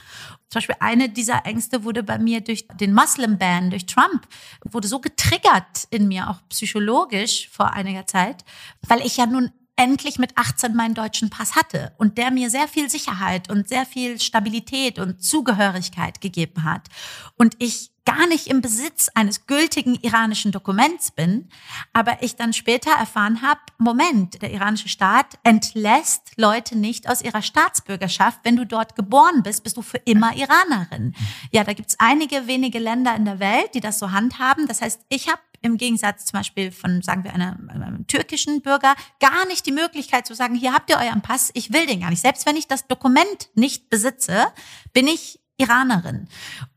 [0.50, 4.28] Zum Beispiel eine dieser Ängste wurde bei mir durch den Muslim-Ban, durch Trump,
[4.64, 8.46] wurde so getriggert in mir, auch psychologisch vor einiger Zeit,
[8.88, 12.68] weil ich ja nun endlich mit 18 meinen deutschen Pass hatte und der mir sehr
[12.68, 16.88] viel Sicherheit und sehr viel Stabilität und Zugehörigkeit gegeben hat.
[17.36, 21.50] Und ich gar nicht im Besitz eines gültigen iranischen Dokuments bin,
[21.92, 27.42] aber ich dann später erfahren habe, Moment, der iranische Staat entlässt Leute nicht aus ihrer
[27.42, 28.40] Staatsbürgerschaft.
[28.44, 31.16] Wenn du dort geboren bist, bist du für immer Iranerin.
[31.52, 34.68] Ja, da gibt's einige wenige Länder in der Welt, die das so handhaben.
[34.68, 38.96] Das heißt, ich habe im Gegensatz zum Beispiel von, sagen wir, einem, einem, türkischen Bürger
[39.20, 42.10] gar nicht die Möglichkeit zu sagen, hier habt ihr euren Pass, ich will den gar
[42.10, 42.22] nicht.
[42.22, 44.48] Selbst wenn ich das Dokument nicht besitze,
[44.94, 46.28] bin ich Iranerin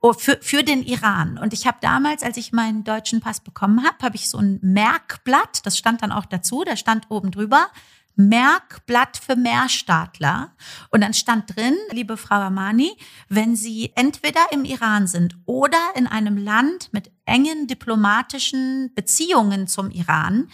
[0.00, 1.38] oh, für, für den Iran.
[1.38, 4.58] Und ich habe damals, als ich meinen deutschen Pass bekommen habe, habe ich so ein
[4.62, 7.68] Merkblatt, das stand dann auch dazu, da stand oben drüber,
[8.16, 10.52] Merkblatt für Mehrstaatler.
[10.90, 12.96] Und dann stand drin, liebe Frau Amani,
[13.28, 19.90] wenn Sie entweder im Iran sind oder in einem Land mit engen diplomatischen Beziehungen zum
[19.90, 20.48] Iran,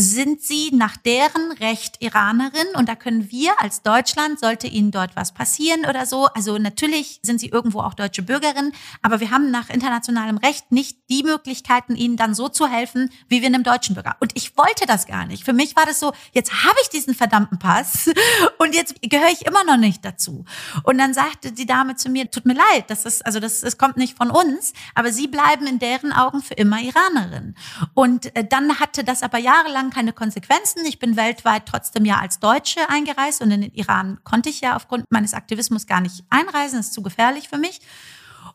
[0.00, 5.16] sind sie nach deren Recht Iranerin und da können wir als Deutschland, sollte ihnen dort
[5.16, 9.50] was passieren oder so, also natürlich sind sie irgendwo auch deutsche Bürgerin, aber wir haben
[9.50, 13.96] nach internationalem Recht nicht die Möglichkeiten, ihnen dann so zu helfen, wie wir einem deutschen
[13.96, 14.16] Bürger.
[14.20, 15.44] Und ich wollte das gar nicht.
[15.44, 18.08] Für mich war das so, jetzt habe ich diesen verdammten Pass
[18.58, 20.44] und jetzt gehöre ich immer noch nicht dazu.
[20.84, 23.78] Und dann sagte die Dame zu mir, tut mir leid, das ist, also das, das
[23.78, 27.56] kommt nicht von uns, aber sie bleiben in deren Augen für immer Iranerin.
[27.94, 30.84] Und äh, dann hatte das aber jahrelang Iran keine Konsequenzen.
[30.86, 34.76] Ich bin weltweit trotzdem ja als Deutsche eingereist und in den Iran konnte ich ja
[34.76, 36.78] aufgrund meines Aktivismus gar nicht einreisen.
[36.78, 37.80] Das ist zu gefährlich für mich.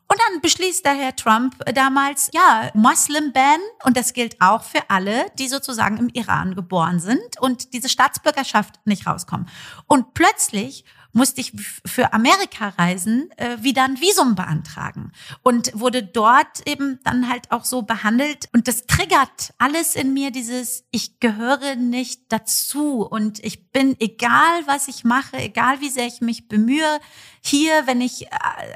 [0.07, 3.59] Und dann beschließt der Herr Trump damals, ja, Muslim Ban.
[3.83, 8.75] Und das gilt auch für alle, die sozusagen im Iran geboren sind und diese Staatsbürgerschaft
[8.85, 9.47] nicht rauskommen.
[9.87, 11.53] Und plötzlich musste ich
[11.85, 15.11] für Amerika reisen, äh, wieder ein Visum beantragen
[15.43, 18.49] und wurde dort eben dann halt auch so behandelt.
[18.51, 24.65] Und das triggert alles in mir dieses, ich gehöre nicht dazu und ich bin, egal
[24.65, 26.99] was ich mache, egal wie sehr ich mich bemühe,
[27.41, 28.29] hier, wenn ich äh,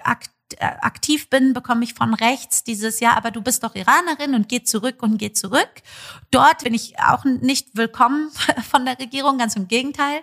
[0.03, 4.33] aktiv äh, aktiv bin, bekomme ich von rechts dieses, ja, aber du bist doch Iranerin
[4.33, 5.69] und geh zurück und geh zurück.
[6.31, 8.31] Dort bin ich auch nicht willkommen
[8.71, 10.21] von der Regierung, ganz im Gegenteil.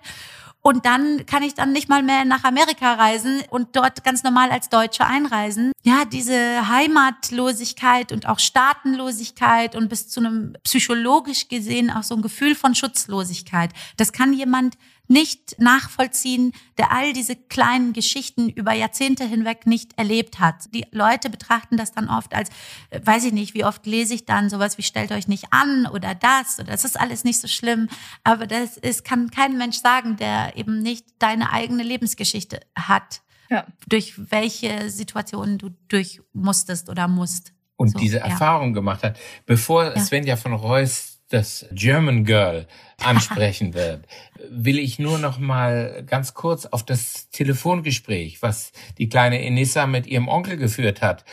[0.67, 4.51] Und dann kann ich dann nicht mal mehr nach Amerika reisen und dort ganz normal
[4.51, 5.73] als Deutsche einreisen.
[5.83, 12.23] Ja, diese Heimatlosigkeit und auch Staatenlosigkeit und bis zu einem psychologisch gesehen auch so ein
[12.23, 13.73] Gefühl von Schutzlosigkeit.
[13.99, 20.41] Das kann jemand nicht nachvollziehen, der all diese kleinen Geschichten über Jahrzehnte hinweg nicht erlebt
[20.41, 20.73] hat.
[20.73, 22.49] Die Leute betrachten das dann oft als,
[22.91, 25.87] äh, weiß ich nicht, wie oft lese ich dann sowas wie stellt euch nicht an
[25.87, 27.89] oder das oder das ist alles nicht so schlimm.
[28.25, 33.23] Aber das ist, kann kein Mensch sagen, der eben nicht deine eigene Lebensgeschichte hat.
[33.51, 33.67] Ja.
[33.87, 37.53] Durch welche Situationen du durch musstest oder musst.
[37.77, 39.19] Und so, diese Erfahrung gemacht hat.
[39.47, 40.01] Bevor ja.
[40.01, 42.67] Svenja von Reus das German Girl
[43.03, 44.07] ansprechen wird,
[44.49, 50.07] will ich nur noch mal ganz kurz auf das Telefongespräch, was die kleine Enissa mit
[50.07, 51.25] ihrem Onkel geführt hat,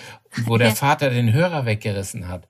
[0.45, 2.47] wo der Vater den Hörer weggerissen hat.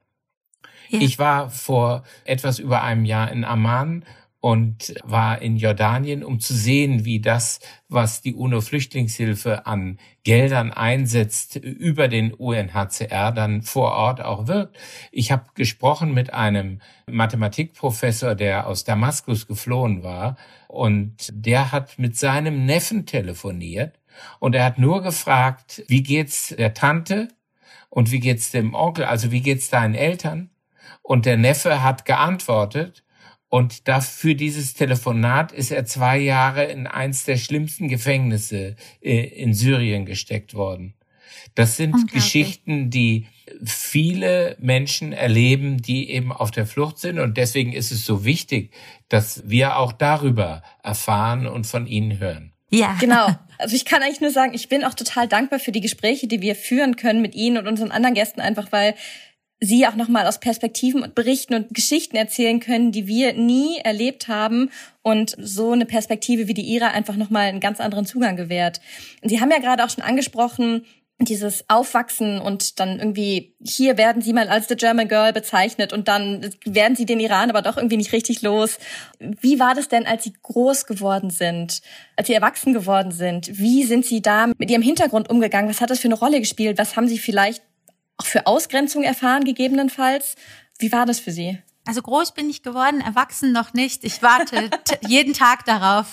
[0.89, 0.99] Ja.
[0.99, 4.05] Ich war vor etwas über einem Jahr in Amman
[4.41, 11.57] und war in Jordanien, um zu sehen, wie das, was die UNO-Flüchtlingshilfe an Geldern einsetzt,
[11.57, 14.77] über den UNHCR dann vor Ort auch wirkt.
[15.11, 22.17] Ich habe gesprochen mit einem Mathematikprofessor, der aus Damaskus geflohen war, und der hat mit
[22.17, 23.99] seinem Neffen telefoniert
[24.39, 27.27] und er hat nur gefragt, wie geht's der Tante
[27.89, 30.49] und wie geht's dem Onkel, also wie geht's deinen Eltern?
[31.03, 33.03] Und der Neffe hat geantwortet
[33.51, 39.53] und dafür dieses Telefonat ist er zwei Jahre in eins der schlimmsten Gefängnisse äh, in
[39.53, 40.93] Syrien gesteckt worden.
[41.53, 43.27] Das sind Geschichten, die
[43.61, 47.19] viele Menschen erleben, die eben auf der Flucht sind.
[47.19, 48.71] Und deswegen ist es so wichtig,
[49.09, 52.53] dass wir auch darüber erfahren und von ihnen hören.
[52.69, 53.27] Ja, genau.
[53.61, 56.41] Also ich kann eigentlich nur sagen, ich bin auch total dankbar für die Gespräche, die
[56.41, 58.95] wir führen können mit Ihnen und unseren anderen Gästen, einfach weil
[59.61, 64.27] sie auch nochmal aus Perspektiven und berichten und Geschichten erzählen können, die wir nie erlebt
[64.27, 64.71] haben
[65.03, 68.81] und so eine Perspektive wie die ihre einfach nochmal einen ganz anderen Zugang gewährt.
[69.21, 70.83] Sie haben ja gerade auch schon angesprochen,
[71.25, 76.07] dieses Aufwachsen und dann irgendwie, hier werden sie mal als The German Girl bezeichnet und
[76.07, 78.79] dann werden sie den Iran aber doch irgendwie nicht richtig los.
[79.19, 81.81] Wie war das denn, als sie groß geworden sind,
[82.15, 83.59] als sie erwachsen geworden sind?
[83.59, 85.69] Wie sind sie da mit ihrem Hintergrund umgegangen?
[85.69, 86.77] Was hat das für eine Rolle gespielt?
[86.77, 87.61] Was haben sie vielleicht
[88.21, 90.35] auch für Ausgrenzung erfahren, gegebenenfalls.
[90.77, 91.57] Wie war das für Sie?
[91.87, 94.03] Also groß bin ich geworden, erwachsen noch nicht.
[94.03, 94.69] Ich warte
[95.07, 96.05] jeden Tag darauf,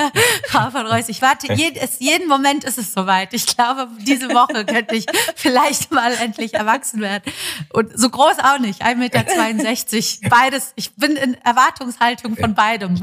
[0.46, 1.08] Frau von Reus.
[1.08, 3.34] Ich warte, jeden, es, jeden Moment ist es soweit.
[3.34, 7.24] Ich glaube, diese Woche könnte ich vielleicht mal endlich erwachsen werden.
[7.72, 10.30] Und so groß auch nicht, 1,62 Meter.
[10.30, 10.72] Beides.
[10.76, 13.02] Ich bin in Erwartungshaltung von beidem.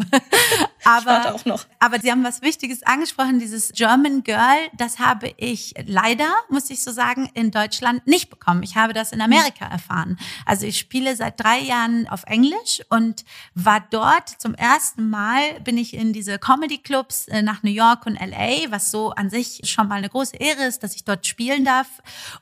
[0.85, 1.65] Aber, auch noch.
[1.79, 4.57] aber Sie haben was Wichtiges angesprochen, dieses German Girl.
[4.77, 8.63] Das habe ich leider, muss ich so sagen, in Deutschland nicht bekommen.
[8.63, 10.17] Ich habe das in Amerika erfahren.
[10.45, 15.77] Also ich spiele seit drei Jahren auf Englisch und war dort zum ersten Mal, bin
[15.77, 19.87] ich in diese Comedy-Clubs äh, nach New York und LA, was so an sich schon
[19.87, 21.87] mal eine große Ehre ist, dass ich dort spielen darf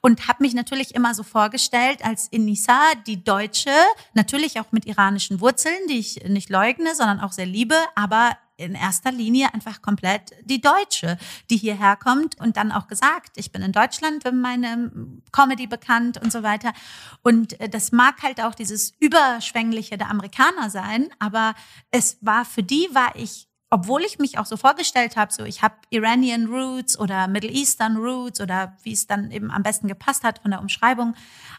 [0.02, 3.72] und habe mich natürlich immer so vorgestellt als Inisa, die Deutsche,
[4.14, 8.31] natürlich auch mit iranischen Wurzeln, die ich nicht leugne, sondern auch sehr liebe, aber
[8.62, 11.18] in erster Linie einfach komplett die Deutsche,
[11.50, 14.92] die hierher kommt und dann auch gesagt, ich bin in Deutschland für meine
[15.32, 16.74] Comedy bekannt und so weiter.
[17.22, 21.56] Und äh, das mag halt auch dieses Überschwängliche der Amerikaner sein, aber
[21.92, 25.62] es war für die war ich obwohl ich mich auch so vorgestellt habe, so ich
[25.62, 30.26] habe Iranian Roots oder Middle Eastern Roots oder wie es dann eben am besten gepasst
[30.26, 31.16] hat von der Umschreibung.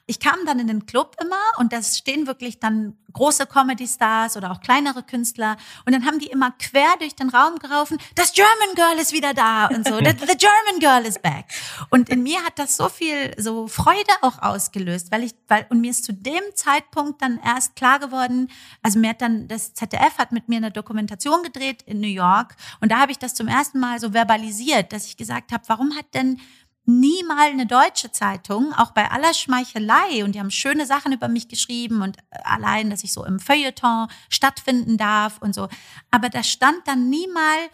[0.07, 4.51] Ich kam dann in den Club immer und da stehen wirklich dann große Comedy-Stars oder
[4.53, 8.75] auch kleinere Künstler und dann haben die immer quer durch den Raum gerufen, das German
[8.75, 11.47] Girl ist wieder da und so, the, the German Girl is back.
[11.89, 15.81] Und in mir hat das so viel so Freude auch ausgelöst, weil ich, weil, und
[15.81, 18.51] mir ist zu dem Zeitpunkt dann erst klar geworden,
[18.83, 22.57] also mir hat dann, das ZDF hat mit mir eine Dokumentation gedreht in New York.
[22.81, 25.97] Und da habe ich das zum ersten Mal so verbalisiert, dass ich gesagt habe, warum
[25.97, 26.39] hat denn
[26.85, 31.29] nie mal eine deutsche Zeitung, auch bei aller Schmeichelei, und die haben schöne Sachen über
[31.29, 35.69] mich geschrieben und äh, allein, dass ich so im Feuilleton stattfinden darf und so.
[36.11, 37.71] Aber da stand dann nie mal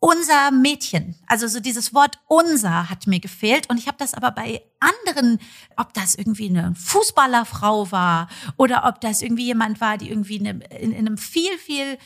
[0.00, 1.16] unser Mädchen.
[1.26, 3.68] Also so dieses Wort unser hat mir gefehlt.
[3.68, 5.40] Und ich habe das aber bei anderen,
[5.76, 10.94] ob das irgendwie eine Fußballerfrau war oder ob das irgendwie jemand war, die irgendwie in
[10.94, 11.98] einem viel, viel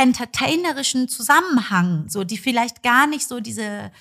[0.00, 3.92] entertainerischen Zusammenhang, so die vielleicht gar nicht so diese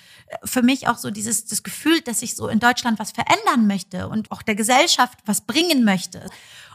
[0.44, 4.08] für mich auch so dieses das Gefühl, dass ich so in Deutschland was verändern möchte
[4.08, 6.26] und auch der Gesellschaft was bringen möchte.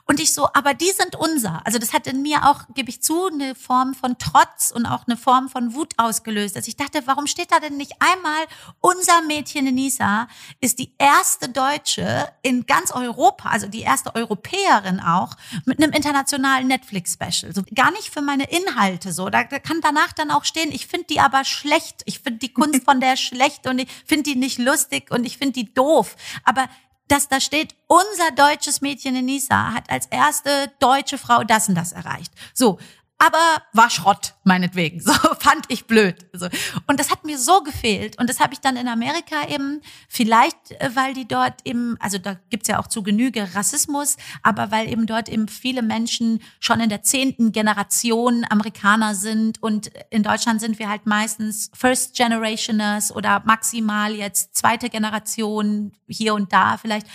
[0.06, 1.66] Und ich so, aber die sind unser.
[1.66, 5.06] Also das hat in mir auch, gebe ich zu, eine Form von Trotz und auch
[5.06, 6.56] eine Form von Wut ausgelöst.
[6.56, 8.44] Also ich dachte, warum steht da denn nicht einmal,
[8.80, 10.28] unser Mädchen Nisa
[10.60, 16.68] ist die erste Deutsche in ganz Europa, also die erste Europäerin auch, mit einem internationalen
[16.68, 17.54] Netflix-Special.
[17.54, 19.30] So, gar nicht für meine Inhalte so.
[19.30, 22.02] Da, da kann danach dann auch stehen, ich finde die aber schlecht.
[22.04, 25.38] Ich finde die Kunst von der schlecht und ich finde die nicht lustig und ich
[25.38, 26.16] finde die doof.
[26.44, 26.68] Aber
[27.08, 31.74] dass da steht, unser deutsches Mädchen in Nisa hat als erste deutsche Frau das und
[31.74, 32.32] das erreicht.
[32.54, 32.78] So,
[33.24, 35.00] aber war Schrott, meinetwegen.
[35.04, 36.26] So fand ich blöd.
[36.32, 36.48] So.
[36.86, 38.18] Und das hat mir so gefehlt.
[38.18, 42.18] Und das habe ich dann in Amerika eben, vielleicht, äh, weil die dort eben, also
[42.18, 46.80] da gibt's ja auch zu Genüge Rassismus, aber weil eben dort eben viele Menschen schon
[46.80, 49.62] in der zehnten Generation Amerikaner sind.
[49.62, 56.34] Und in Deutschland sind wir halt meistens First Generationers oder maximal jetzt zweite Generation hier
[56.34, 57.06] und da vielleicht.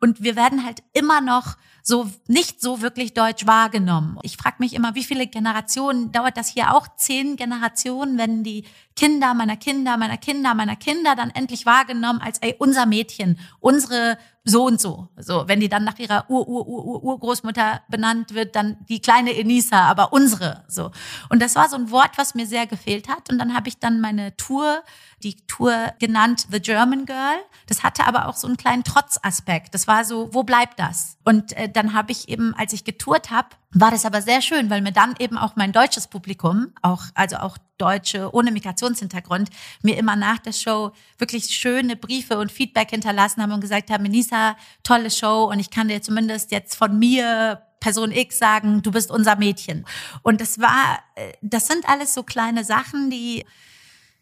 [0.00, 4.18] Und wir werden halt immer noch so nicht so wirklich deutsch wahrgenommen.
[4.22, 6.88] Ich frage mich immer, wie viele Generationen dauert das hier auch?
[6.96, 8.64] Zehn Generationen, wenn die
[8.96, 14.18] Kinder meiner Kinder, meiner Kinder, meiner Kinder dann endlich wahrgenommen als, ey, unser Mädchen, unsere
[14.42, 15.08] so und so.
[15.16, 19.00] So, wenn die dann nach ihrer Ur, Ur, Ur, Ur, Urgroßmutter benannt wird, dann die
[19.00, 20.90] kleine Enisa, aber unsere, so.
[21.28, 23.30] Und das war so ein Wort, was mir sehr gefehlt hat.
[23.30, 24.82] Und dann habe ich dann meine Tour
[25.26, 27.38] die Tour genannt The German Girl.
[27.66, 29.74] Das hatte aber auch so einen kleinen Trotzaspekt.
[29.74, 31.18] Das war so, wo bleibt das?
[31.24, 34.70] Und äh, dann habe ich eben, als ich getourt habe, war das aber sehr schön,
[34.70, 39.50] weil mir dann eben auch mein deutsches Publikum, auch also auch Deutsche ohne Migrationshintergrund,
[39.82, 44.02] mir immer nach der Show wirklich schöne Briefe und Feedback hinterlassen haben und gesagt haben,
[44.02, 48.92] Menisa, tolle Show und ich kann dir zumindest jetzt von mir Person X sagen, du
[48.92, 49.84] bist unser Mädchen.
[50.22, 53.44] Und das war, äh, das sind alles so kleine Sachen, die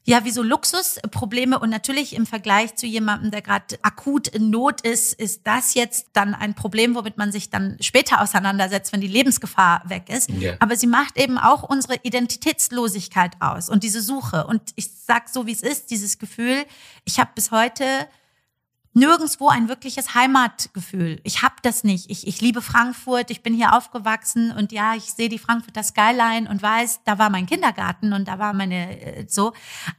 [0.07, 4.83] ja, wie so Luxusprobleme und natürlich im Vergleich zu jemandem, der gerade akut in Not
[4.83, 9.09] ist, ist das jetzt dann ein Problem, womit man sich dann später auseinandersetzt, wenn die
[9.09, 10.29] Lebensgefahr weg ist.
[10.31, 10.57] Ja.
[10.61, 14.47] Aber sie macht eben auch unsere Identitätslosigkeit aus und diese Suche.
[14.47, 16.67] Und ich sag so, wie es ist, dieses Gefühl,
[17.07, 17.85] ich habe bis heute
[18.95, 21.21] nirgendwo ein wirkliches Heimatgefühl.
[21.25, 22.11] Ich habe das nicht.
[22.11, 26.49] Ich, ich liebe Frankfurt, ich bin hier aufgewachsen und ja, ich sehe die Frankfurter Skyline
[26.49, 29.53] und weiß, da war mein Kindergarten und da war meine äh, so.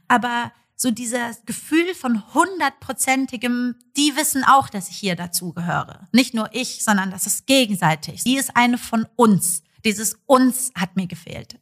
[0.08, 6.06] Aber so dieses Gefühl von hundertprozentigem, die wissen auch, dass ich hier dazugehöre.
[6.12, 8.22] Nicht nur ich, sondern das ist gegenseitig.
[8.22, 9.62] Sie ist eine von uns.
[9.84, 11.58] Dieses uns hat mir gefehlt.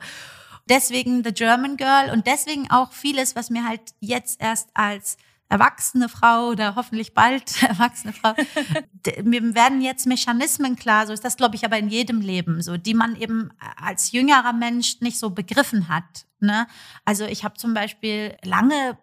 [0.68, 5.16] Deswegen The German Girl und deswegen auch vieles, was mir halt jetzt erst als
[5.48, 8.34] erwachsene Frau oder hoffentlich bald erwachsene Frau,
[9.22, 12.76] mir werden jetzt Mechanismen klar, so ist das, glaube ich, aber in jedem Leben, so
[12.76, 16.26] die man eben als jüngerer Mensch nicht so begriffen hat.
[16.40, 16.66] Ne?
[17.04, 18.98] Also ich habe zum Beispiel lange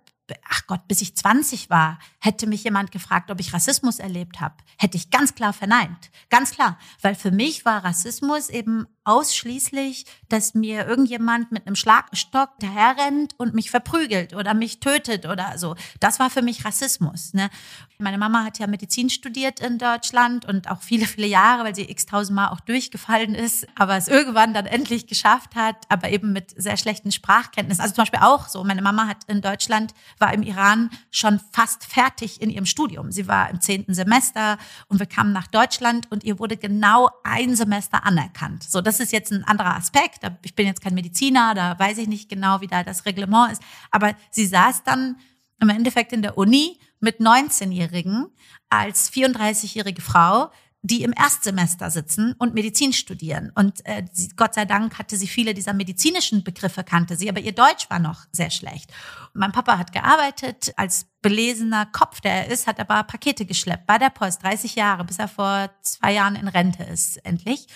[0.50, 4.56] ach Gott, bis ich 20 war, hätte mich jemand gefragt, ob ich Rassismus erlebt habe,
[4.78, 6.12] hätte ich ganz klar verneint.
[6.30, 6.78] Ganz klar.
[7.02, 13.54] Weil für mich war Rassismus eben ausschließlich, dass mir irgendjemand mit einem Schlagstock daherrennt und
[13.54, 15.76] mich verprügelt oder mich tötet oder so.
[16.00, 17.34] Das war für mich Rassismus.
[17.34, 17.50] Ne?
[17.98, 21.90] Meine Mama hat ja Medizin studiert in Deutschland und auch viele, viele Jahre, weil sie
[21.90, 26.78] x-tausendmal auch durchgefallen ist, aber es irgendwann dann endlich geschafft hat, aber eben mit sehr
[26.78, 27.82] schlechten Sprachkenntnissen.
[27.82, 31.86] Also zum Beispiel auch so, meine Mama hat in Deutschland, war im Iran schon fast
[31.86, 33.12] fertig in ihrem Studium.
[33.12, 37.56] Sie war im zehnten Semester und wir kamen nach Deutschland und ihr wurde genau ein
[37.56, 38.64] Semester anerkannt.
[38.64, 40.20] So, das ist jetzt ein anderer Aspekt.
[40.44, 43.62] Ich bin jetzt kein Mediziner, da weiß ich nicht genau, wie da das Reglement ist.
[43.90, 45.16] Aber sie saß dann
[45.62, 48.28] im Endeffekt in der Uni mit 19-Jährigen
[48.70, 50.52] als 34-jährige Frau,
[50.82, 53.52] die im Erstsemester sitzen und Medizin studieren.
[53.56, 57.40] Und äh, sie, Gott sei Dank hatte sie viele dieser medizinischen Begriffe, kannte sie, aber
[57.40, 58.92] ihr Deutsch war noch sehr schlecht.
[59.34, 64.00] mein Papa hat gearbeitet als belesener Kopf, der er ist, hat aber Pakete geschleppt bei
[64.00, 67.68] der Post, 30 Jahre, bis er vor zwei Jahren in Rente ist, endlich.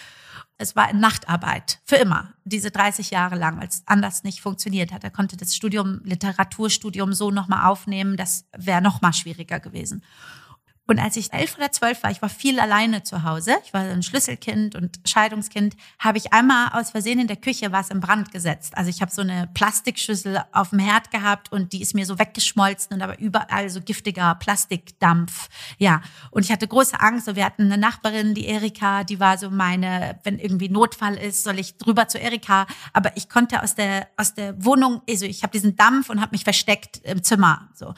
[0.58, 5.04] Es war in Nachtarbeit, für immer, diese 30 Jahre lang, als anders nicht funktioniert hat.
[5.04, 10.02] Er konnte das Studium, Literaturstudium so nochmal aufnehmen, das wäre nochmal schwieriger gewesen.
[10.88, 13.82] Und als ich elf oder zwölf war, ich war viel alleine zu Hause, ich war
[13.82, 18.32] ein Schlüsselkind und Scheidungskind, habe ich einmal aus Versehen in der Küche was in Brand
[18.32, 18.78] gesetzt.
[18.78, 22.20] Also ich habe so eine Plastikschüssel auf dem Herd gehabt und die ist mir so
[22.20, 25.50] weggeschmolzen und aber überall so giftiger Plastikdampf.
[25.80, 27.28] Ja, und ich hatte große Angst.
[27.28, 31.44] Und wir hatten eine Nachbarin, die Erika, die war so meine, wenn irgendwie Notfall ist,
[31.44, 32.68] soll ich drüber zu Erika.
[32.94, 36.32] Aber ich konnte aus der aus der Wohnung, also ich habe diesen Dampf und habe
[36.32, 37.70] mich versteckt im Zimmer.
[37.74, 37.94] So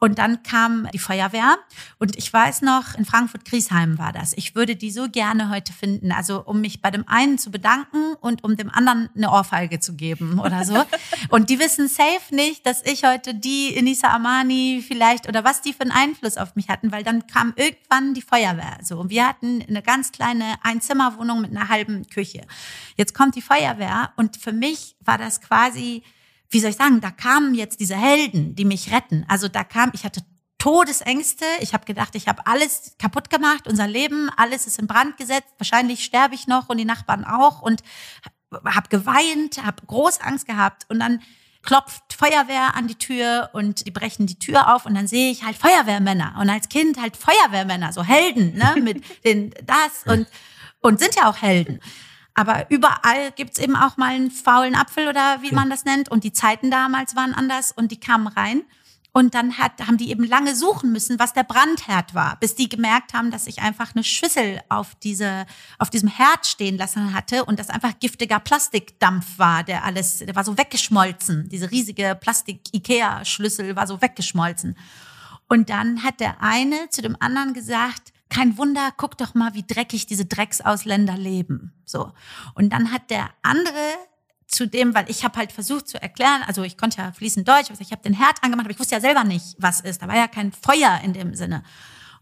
[0.00, 1.58] und dann kam die Feuerwehr
[1.98, 4.34] und ich ich weiß noch, in Frankfurt-Griesheim war das.
[4.34, 6.12] Ich würde die so gerne heute finden.
[6.12, 9.96] Also um mich bei dem einen zu bedanken und um dem anderen eine Ohrfeige zu
[9.96, 10.84] geben oder so.
[11.30, 15.72] und die wissen safe nicht, dass ich heute die Inisa Amani vielleicht oder was die
[15.72, 18.78] für einen Einfluss auf mich hatten, weil dann kam irgendwann die Feuerwehr.
[18.84, 22.42] So, und wir hatten eine ganz kleine Einzimmerwohnung mit einer halben Küche.
[22.94, 26.04] Jetzt kommt die Feuerwehr und für mich war das quasi
[26.52, 29.24] wie soll ich sagen, da kamen jetzt diese Helden, die mich retten.
[29.28, 30.20] Also da kam, ich hatte
[30.60, 31.44] Todesängste.
[31.60, 35.52] Ich habe gedacht, ich habe alles kaputt gemacht, unser Leben, alles ist in Brand gesetzt.
[35.58, 37.82] Wahrscheinlich sterbe ich noch und die Nachbarn auch und
[38.52, 41.20] habe geweint, habe groß Angst gehabt und dann
[41.62, 45.44] klopft Feuerwehr an die Tür und die brechen die Tür auf und dann sehe ich
[45.44, 50.26] halt Feuerwehrmänner und als Kind halt Feuerwehrmänner, so Helden, ne, mit den das und
[50.80, 51.80] und sind ja auch Helden.
[52.34, 56.08] Aber überall gibt's eben auch mal einen faulen Apfel oder wie man das nennt.
[56.10, 58.62] Und die Zeiten damals waren anders und die kamen rein.
[59.12, 62.68] Und dann hat, haben die eben lange suchen müssen, was der Brandherd war, bis die
[62.68, 65.46] gemerkt haben, dass ich einfach eine Schüssel auf diese,
[65.78, 70.36] auf diesem Herd stehen lassen hatte und das einfach giftiger Plastikdampf war, der alles, der
[70.36, 71.48] war so weggeschmolzen.
[71.48, 74.76] Diese riesige Plastik-Ikea-Schlüssel war so weggeschmolzen.
[75.48, 79.64] Und dann hat der eine zu dem anderen gesagt, kein Wunder, guck doch mal, wie
[79.66, 81.72] dreckig diese Drecksausländer leben.
[81.84, 82.12] So.
[82.54, 83.74] Und dann hat der andere
[84.50, 87.70] zu dem, weil ich habe halt versucht zu erklären, also ich konnte ja fließend Deutsch,
[87.70, 90.02] also ich habe den Herd angemacht, aber ich wusste ja selber nicht, was ist.
[90.02, 91.62] Da war ja kein Feuer in dem Sinne.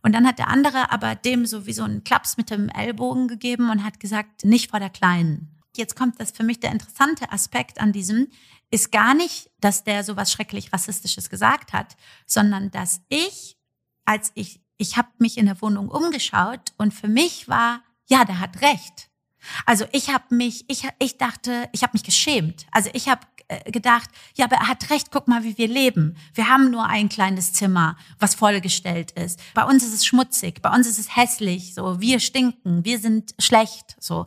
[0.03, 3.29] Und dann hat der andere aber dem so wie so einen Klaps mit dem Ellbogen
[3.29, 5.55] gegeben und hat gesagt, nicht vor der Kleinen.
[5.76, 8.29] Jetzt kommt das für mich der interessante Aspekt an diesem,
[8.70, 13.57] ist gar nicht, dass der so was schrecklich Rassistisches gesagt hat, sondern dass ich,
[14.05, 18.41] als ich, ich habe mich in der Wohnung umgeschaut und für mich war, ja, der
[18.41, 19.09] hat recht.
[19.66, 22.66] Also ich habe mich, ich, ich dachte, ich habe mich geschämt.
[22.70, 26.16] Also ich habe äh, gedacht, ja, aber er hat recht, guck mal, wie wir leben.
[26.34, 29.41] Wir haben nur ein kleines Zimmer, was vollgestellt ist.
[29.55, 33.34] Bei uns ist es schmutzig, bei uns ist es hässlich, so wir stinken, wir sind
[33.39, 34.26] schlecht, so.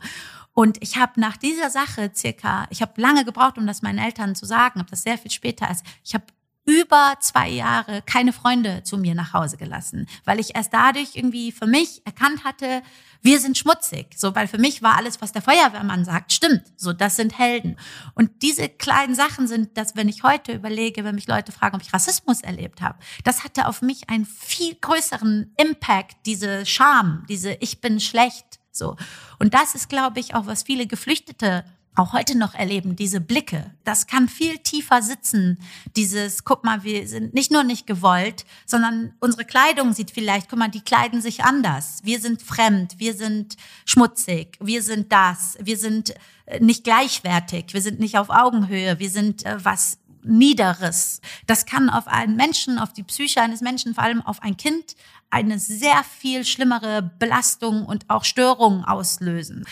[0.54, 4.34] Und ich habe nach dieser Sache circa, ich habe lange gebraucht, um das meinen Eltern
[4.34, 6.24] zu sagen, habe das sehr viel später als ich habe
[6.64, 11.50] über zwei Jahre keine Freunde zu mir nach Hause gelassen, weil ich erst dadurch irgendwie
[11.50, 12.82] für mich erkannt hatte,
[13.20, 14.14] wir sind schmutzig.
[14.16, 16.62] So, weil für mich war alles, was der Feuerwehrmann sagt, stimmt.
[16.76, 17.76] So, das sind Helden.
[18.14, 21.82] Und diese kleinen Sachen sind, dass wenn ich heute überlege, wenn mich Leute fragen, ob
[21.82, 27.52] ich Rassismus erlebt habe, das hatte auf mich einen viel größeren Impact, diese Scham, diese
[27.54, 28.60] Ich bin schlecht.
[28.72, 28.96] So.
[29.38, 33.70] Und das ist, glaube ich, auch was viele Geflüchtete auch heute noch erleben, diese Blicke,
[33.84, 35.58] das kann viel tiefer sitzen.
[35.94, 40.58] Dieses, guck mal, wir sind nicht nur nicht gewollt, sondern unsere Kleidung sieht vielleicht, guck
[40.58, 42.00] mal, die kleiden sich anders.
[42.02, 46.14] Wir sind fremd, wir sind schmutzig, wir sind das, wir sind
[46.46, 51.20] äh, nicht gleichwertig, wir sind nicht auf Augenhöhe, wir sind äh, was Niederes.
[51.46, 54.94] Das kann auf einen Menschen, auf die Psyche eines Menschen, vor allem auf ein Kind,
[55.30, 59.64] eine sehr viel schlimmere Belastung und auch Störung auslösen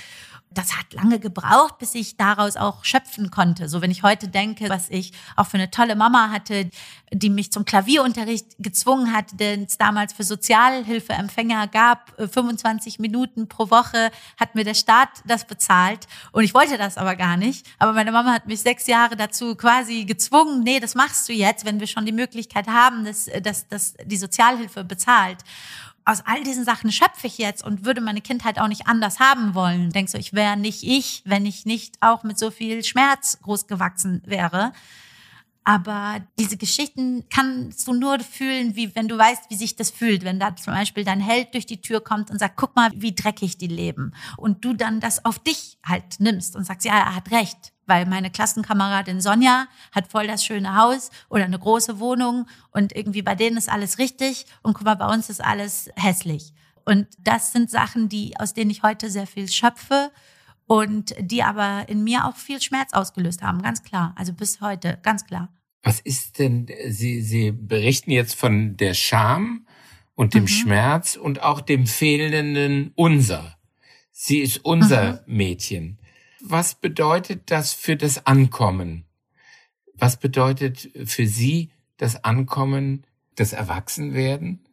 [0.53, 3.69] das hat lange gebraucht, bis ich daraus auch schöpfen konnte.
[3.69, 6.69] So wenn ich heute denke, was ich auch für eine tolle Mama hatte,
[7.13, 13.49] die mich zum Klavierunterricht gezwungen hat, den es damals für Sozialhilfeempfänger gab, 25 äh, Minuten
[13.49, 17.67] pro Woche hat mir der Staat das bezahlt und ich wollte das aber gar nicht.
[17.79, 21.65] Aber meine Mama hat mich sechs Jahre dazu quasi gezwungen, nee, das machst du jetzt,
[21.65, 25.39] wenn wir schon die Möglichkeit haben, dass, dass, dass die Sozialhilfe bezahlt
[26.11, 29.55] aus all diesen Sachen schöpfe ich jetzt und würde meine Kindheit auch nicht anders haben
[29.55, 29.91] wollen.
[29.91, 34.23] Denkst du, ich wäre nicht ich, wenn ich nicht auch mit so viel Schmerz großgewachsen
[34.27, 34.73] wäre.
[35.63, 40.25] Aber diese Geschichten kannst du nur fühlen, wie wenn du weißt, wie sich das fühlt.
[40.25, 43.15] Wenn da zum Beispiel dein Held durch die Tür kommt und sagt, guck mal, wie
[43.15, 44.13] dreckig die leben.
[44.37, 48.07] Und du dann das auf dich halt nimmst und sagst, ja, er hat recht weil
[48.07, 53.35] meine Klassenkameradin Sonja hat voll das schöne Haus oder eine große Wohnung und irgendwie bei
[53.35, 56.55] denen ist alles richtig und guck mal, bei uns ist alles hässlich.
[56.85, 60.13] Und das sind Sachen, die, aus denen ich heute sehr viel schöpfe
[60.67, 64.15] und die aber in mir auch viel Schmerz ausgelöst haben, ganz klar.
[64.17, 65.49] Also bis heute, ganz klar.
[65.83, 69.67] Was ist denn, Sie, Sie berichten jetzt von der Scham
[70.15, 70.49] und dem mhm.
[70.49, 73.57] Schmerz und auch dem fehlenden Unser.
[74.13, 75.37] Sie ist unser mhm.
[75.37, 76.00] Mädchen.
[76.41, 79.05] Was bedeutet das für das Ankommen?
[79.95, 84.65] Was bedeutet für Sie das Ankommen, das Erwachsenwerden?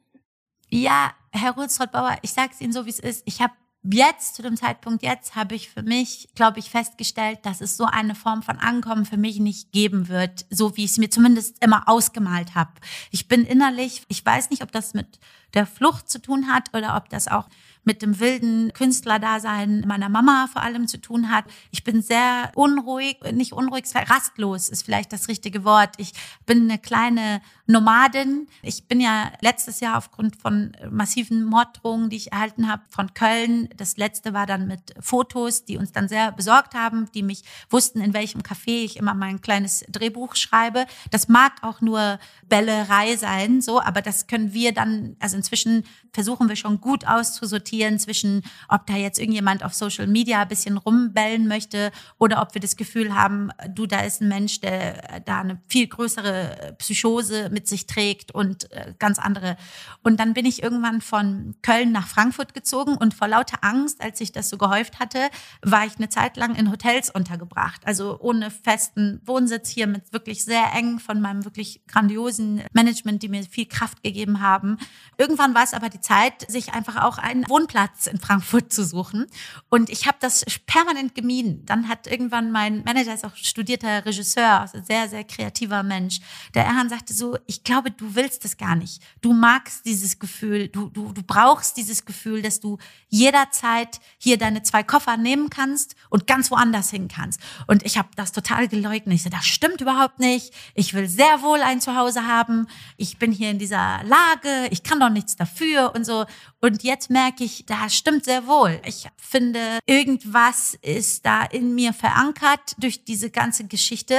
[0.69, 3.23] Ja, Herr Rutzrott-Bauer, ich sage es Ihnen so, wie es ist.
[3.25, 3.53] Ich habe
[3.83, 7.85] jetzt, zu dem Zeitpunkt jetzt, habe ich für mich, glaube ich, festgestellt, dass es so
[7.85, 11.63] eine Form von Ankommen für mich nicht geben wird, so wie ich es mir zumindest
[11.63, 12.71] immer ausgemalt habe.
[13.11, 15.19] Ich bin innerlich, ich weiß nicht, ob das mit
[15.53, 17.47] der Flucht zu tun hat oder ob das auch
[17.87, 21.45] mit dem wilden Künstlerdasein meiner Mama vor allem zu tun hat.
[21.71, 25.91] Ich bin sehr unruhig, nicht unruhig, rastlos ist vielleicht das richtige Wort.
[25.97, 26.11] Ich
[26.45, 28.47] bin eine kleine Nomadin.
[28.61, 33.69] Ich bin ja letztes Jahr aufgrund von massiven Morddrohungen, die ich erhalten habe, von Köln.
[33.77, 38.01] Das letzte war dann mit Fotos, die uns dann sehr besorgt haben, die mich wussten,
[38.01, 40.85] in welchem Café ich immer mein kleines Drehbuch schreibe.
[41.09, 42.19] Das mag auch nur
[42.49, 47.76] Bällerei sein, so, aber das können wir dann, also inzwischen versuchen wir schon gut auszusortieren
[47.99, 52.61] zwischen, ob da jetzt irgendjemand auf Social Media ein bisschen rumbellen möchte oder ob wir
[52.61, 57.67] das Gefühl haben, du, da ist ein Mensch, der da eine viel größere Psychose mit
[57.67, 59.57] sich trägt und äh, ganz andere.
[60.03, 64.21] Und dann bin ich irgendwann von Köln nach Frankfurt gezogen und vor lauter Angst, als
[64.21, 65.29] ich das so gehäuft hatte,
[65.61, 67.81] war ich eine Zeit lang in Hotels untergebracht.
[67.85, 73.29] Also ohne festen Wohnsitz hier mit wirklich sehr eng von meinem wirklich grandiosen Management, die
[73.29, 74.77] mir viel Kraft gegeben haben.
[75.17, 79.27] Irgendwann war es aber die Zeit, sich einfach auch einen Wohnplatz in Frankfurt zu suchen.
[79.69, 81.65] Und ich habe das permanent gemieden.
[81.65, 86.19] Dann hat irgendwann mein Manager, ist auch studierter Regisseur, also sehr, sehr kreativer Mensch,
[86.53, 89.01] der Erhan sagte so, ich glaube, du willst es gar nicht.
[89.21, 92.77] Du magst dieses Gefühl, du, du, du brauchst dieses Gefühl, dass du
[93.09, 97.41] jederzeit hier deine zwei Koffer nehmen kannst und ganz woanders hin kannst.
[97.67, 99.15] Und ich habe das total geleugnet.
[99.15, 100.53] Ich so, das stimmt überhaupt nicht.
[100.73, 102.67] Ich will sehr wohl ein Zuhause haben.
[102.97, 104.67] Ich bin hier in dieser Lage.
[104.71, 106.25] Ich kann doch nichts dafür und so.
[106.61, 108.81] Und jetzt merke ich, das stimmt sehr wohl.
[108.85, 114.15] Ich finde, irgendwas ist da in mir verankert durch diese ganze Geschichte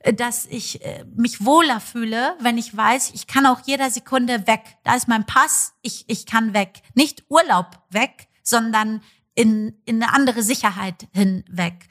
[0.00, 4.46] äh, dass ich äh, mich wohler fühle, wenn ich weiß, ich kann auch jeder Sekunde
[4.46, 4.76] weg.
[4.84, 6.82] Da ist mein Pass, ich, ich kann weg.
[6.94, 9.02] Nicht Urlaub weg, sondern
[9.38, 11.86] in, in eine andere Sicherheit hinweg.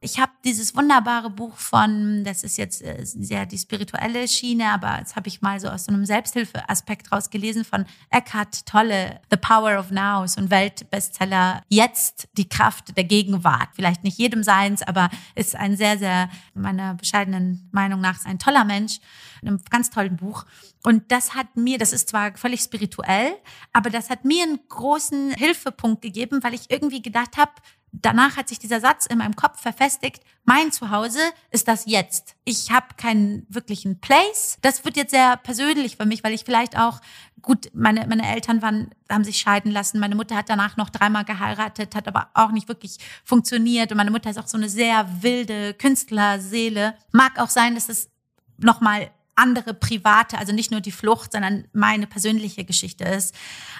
[0.00, 4.96] Ich habe dieses wunderbare Buch von, das ist jetzt äh, sehr die spirituelle Schiene, aber
[4.98, 9.78] das habe ich mal so aus so einem Selbsthilfeaspekt rausgelesen von Eckhart Tolle, The Power
[9.78, 11.62] of Now, so ein Weltbestseller.
[11.68, 13.68] Jetzt die Kraft der Gegenwart.
[13.74, 18.64] Vielleicht nicht jedem seins, aber ist ein sehr, sehr, meiner bescheidenen Meinung nach, ein toller
[18.64, 19.00] Mensch.
[19.42, 20.44] In einem ganz tollen Buch.
[20.82, 23.32] Und das hat mir, das ist zwar völlig spirituell,
[23.72, 27.52] aber das hat mir einen großen Hilfepunkt gegeben, weil ich irgendwie gedacht habe,
[27.92, 31.20] danach hat sich dieser Satz in meinem Kopf verfestigt, mein Zuhause
[31.50, 32.34] ist das jetzt.
[32.44, 34.58] Ich habe keinen wirklichen Place.
[34.62, 37.00] Das wird jetzt sehr persönlich für mich, weil ich vielleicht auch,
[37.42, 39.98] gut, meine, meine Eltern waren, haben sich scheiden lassen.
[39.98, 43.90] Meine Mutter hat danach noch dreimal geheiratet, hat aber auch nicht wirklich funktioniert.
[43.90, 46.94] Und meine Mutter ist auch so eine sehr wilde Künstlerseele.
[47.12, 48.10] Mag auch sein, dass es
[48.58, 53.34] nochmal andere private, also nicht nur die Flucht, sondern meine persönliche Geschichte ist.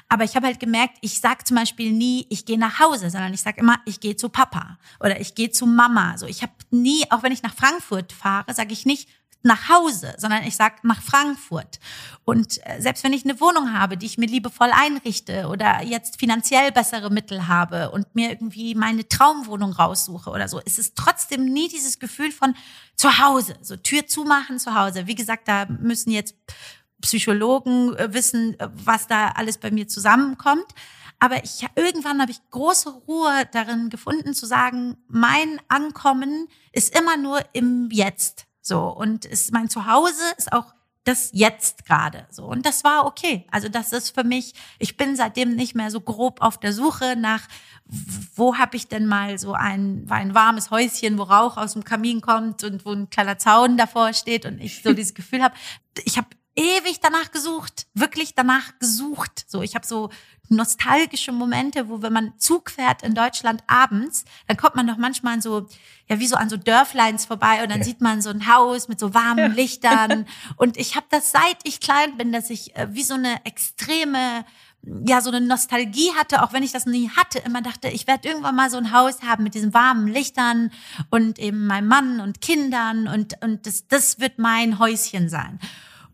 [0.09, 3.35] Aber ich habe halt gemerkt, ich sage zum Beispiel nie, ich gehe nach Hause, sondern
[3.35, 6.17] ich sage immer, ich gehe zu Papa oder ich gehe zu Mama.
[6.19, 9.09] So, ich habe nie, auch wenn ich nach Frankfurt fahre, sage ich nicht,
[9.43, 11.81] nach Hause, sondern ich sag nach Frankfurt.
[12.25, 16.19] Und äh, selbst wenn ich eine Wohnung habe, die ich mir liebevoll einrichte oder jetzt
[16.19, 21.47] finanziell bessere Mittel habe und mir irgendwie meine Traumwohnung raussuche oder so, ist es trotzdem
[21.47, 22.55] nie dieses Gefühl von
[22.97, 25.07] zu Hause, so Tür zumachen zu Hause.
[25.07, 26.35] Wie gesagt, da müssen jetzt
[27.01, 30.67] Psychologen äh, wissen, äh, was da alles bei mir zusammenkommt.
[31.19, 37.17] Aber ich, irgendwann habe ich große Ruhe darin gefunden, zu sagen, mein Ankommen ist immer
[37.17, 38.47] nur im Jetzt.
[38.71, 43.45] So, und ist mein Zuhause ist auch das jetzt gerade so und das war okay.
[43.51, 47.17] Also das ist für mich, ich bin seitdem nicht mehr so grob auf der Suche
[47.17, 47.49] nach
[48.37, 52.21] wo habe ich denn mal so ein ein warmes Häuschen, wo Rauch aus dem Kamin
[52.21, 55.57] kommt und wo ein kleiner Zaun davor steht und ich so dieses Gefühl habe,
[56.05, 59.47] ich habe ewig danach gesucht, wirklich danach gesucht.
[59.49, 60.11] So, ich habe so
[60.51, 65.35] nostalgische Momente, wo wenn man Zug fährt in Deutschland abends, dann kommt man doch manchmal
[65.35, 65.69] an so,
[66.09, 67.85] ja, wie so an so Dörfleins vorbei und dann ja.
[67.85, 69.55] sieht man so ein Haus mit so warmen.
[69.55, 70.27] Lichtern.
[70.57, 74.45] Und ich habe das seit ich klein bin, dass ich äh, wie so eine extreme
[75.07, 78.27] ja so eine Nostalgie hatte, auch wenn ich das nie hatte, immer dachte, ich werde
[78.27, 80.71] irgendwann mal so ein Haus haben mit diesen warmen Lichtern
[81.11, 85.61] und eben meinem Mann und Kindern und und das das wird mein Häuschen sein.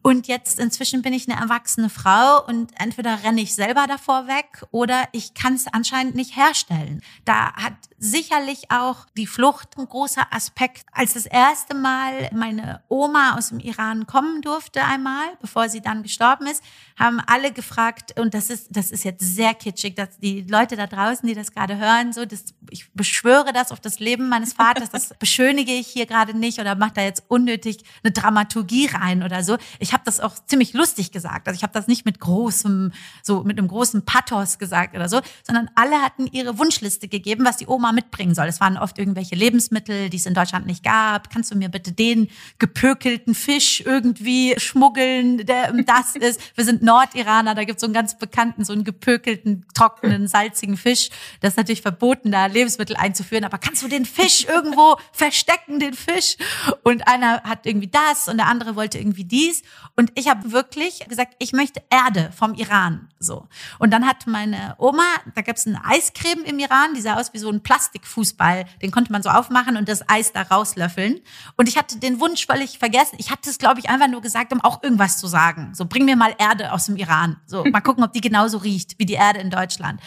[0.07, 4.65] Und jetzt inzwischen bin ich eine erwachsene Frau und entweder renne ich selber davor weg
[4.71, 7.03] oder ich kann es anscheinend nicht herstellen.
[7.25, 10.85] Da hat sicherlich auch die Flucht ein großer Aspekt.
[10.93, 16.03] Als das erste Mal meine Oma aus dem Iran kommen durfte einmal, bevor sie dann
[16.03, 16.63] gestorben ist,
[16.99, 20.87] haben alle gefragt, und das ist, das ist jetzt sehr kitschig, dass die Leute da
[20.87, 24.91] draußen, die das gerade hören, so, das, ich beschwöre das auf das Leben meines Vaters,
[24.91, 29.43] das beschönige ich hier gerade nicht oder mache da jetzt unnötig eine Dramaturgie rein oder
[29.43, 29.57] so.
[29.79, 31.49] Ich habe das auch ziemlich lustig gesagt.
[31.49, 32.93] Also ich habe das nicht mit großem,
[33.23, 37.57] so mit einem großen Pathos gesagt oder so, sondern alle hatten ihre Wunschliste gegeben, was
[37.57, 38.47] die Oma Oma mitbringen soll.
[38.47, 41.31] Es waren oft irgendwelche Lebensmittel, die es in Deutschland nicht gab.
[41.31, 42.29] Kannst du mir bitte den
[42.59, 46.41] gepökelten Fisch irgendwie schmuggeln, der das ist?
[46.57, 50.77] Wir sind Nordiraner, da gibt es so einen ganz bekannten, so einen gepökelten, trockenen, salzigen
[50.77, 51.11] Fisch.
[51.41, 53.45] Das ist natürlich verboten, da Lebensmittel einzuführen.
[53.45, 56.37] Aber kannst du den Fisch irgendwo verstecken, den Fisch?
[56.83, 59.63] Und einer hat irgendwie das und der andere wollte irgendwie dies.
[59.95, 63.09] Und ich habe wirklich gesagt, ich möchte Erde vom Iran.
[63.19, 63.47] So.
[63.79, 67.33] Und dann hat meine Oma, da gab es eine Eiscreme im Iran, die sah aus
[67.33, 68.65] wie so ein Plastikfußball.
[68.81, 71.21] Den konnte man so aufmachen und das Eis da rauslöffeln.
[71.57, 73.17] Und ich hatte den Wunsch völlig vergessen.
[73.19, 75.73] Ich hatte es, glaube ich, einfach nur gesagt, um auch irgendwas zu sagen.
[75.75, 77.37] So, bring mir mal Erde aus dem Iran.
[77.47, 80.01] So, mal gucken, ob die genauso riecht wie die Erde in Deutschland.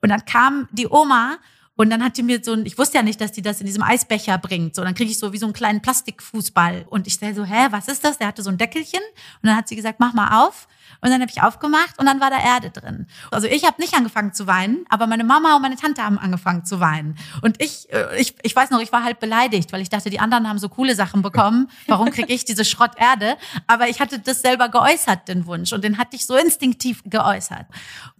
[0.00, 1.38] Und dann kam die Oma
[1.74, 3.66] und dann hat die mir so ein, ich wusste ja nicht, dass die das in
[3.66, 4.76] diesem Eisbecher bringt.
[4.76, 6.86] So, dann kriege ich so wie so einen kleinen Plastikfußball.
[6.88, 8.18] Und ich sage so, hä, was ist das?
[8.18, 9.00] Der hatte so ein Deckelchen.
[9.42, 10.68] Und dann hat sie gesagt, mach mal auf.
[11.00, 13.06] Und dann habe ich aufgemacht und dann war da Erde drin.
[13.30, 16.64] Also ich habe nicht angefangen zu weinen, aber meine Mama und meine Tante haben angefangen
[16.64, 17.16] zu weinen.
[17.40, 20.18] Und ich, äh, ich, ich weiß noch, ich war halt beleidigt, weil ich dachte, die
[20.18, 21.70] anderen haben so coole Sachen bekommen.
[21.86, 23.36] Warum kriege ich diese Schrott Erde?
[23.66, 25.72] Aber ich hatte das selber geäußert, den Wunsch.
[25.72, 27.66] Und den hatte ich so instinktiv geäußert.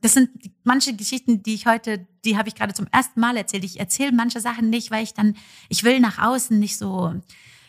[0.00, 0.30] Das sind
[0.62, 3.64] manche Geschichten, die ich heute, die habe ich gerade zum ersten Mal erzählt.
[3.64, 5.36] Ich erzähle manche Sachen nicht, weil ich dann,
[5.68, 7.14] ich will nach außen nicht so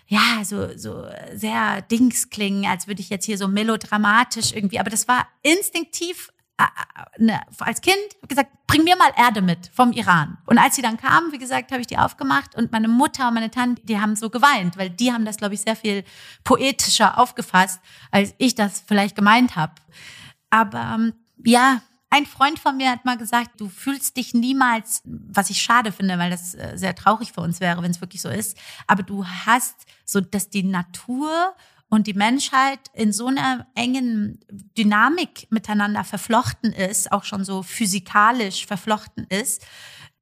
[0.10, 4.80] ja, so, so sehr Dings klingen, als würde ich jetzt hier so melodramatisch irgendwie.
[4.80, 6.30] Aber das war instinktiv
[7.18, 7.98] ne, als Kind
[8.28, 10.38] gesagt, bring mir mal Erde mit vom Iran.
[10.46, 13.36] Und als sie dann kam, wie gesagt, habe ich die aufgemacht und meine Mutter und
[13.36, 16.04] meine Tante, die haben so geweint, weil die haben das, glaube ich, sehr viel
[16.44, 17.80] poetischer aufgefasst,
[18.12, 19.74] als ich das vielleicht gemeint habe.
[20.50, 25.50] Aber ähm, ja, ein Freund von mir hat mal gesagt, du fühlst dich niemals, was
[25.50, 28.30] ich schade finde, weil das äh, sehr traurig für uns wäre, wenn es wirklich so
[28.30, 28.58] ist,
[28.88, 31.56] aber du hast so, dass die Natur
[31.90, 34.40] und die Menschheit in so einer engen
[34.78, 39.66] Dynamik miteinander verflochten ist, auch schon so physikalisch verflochten ist,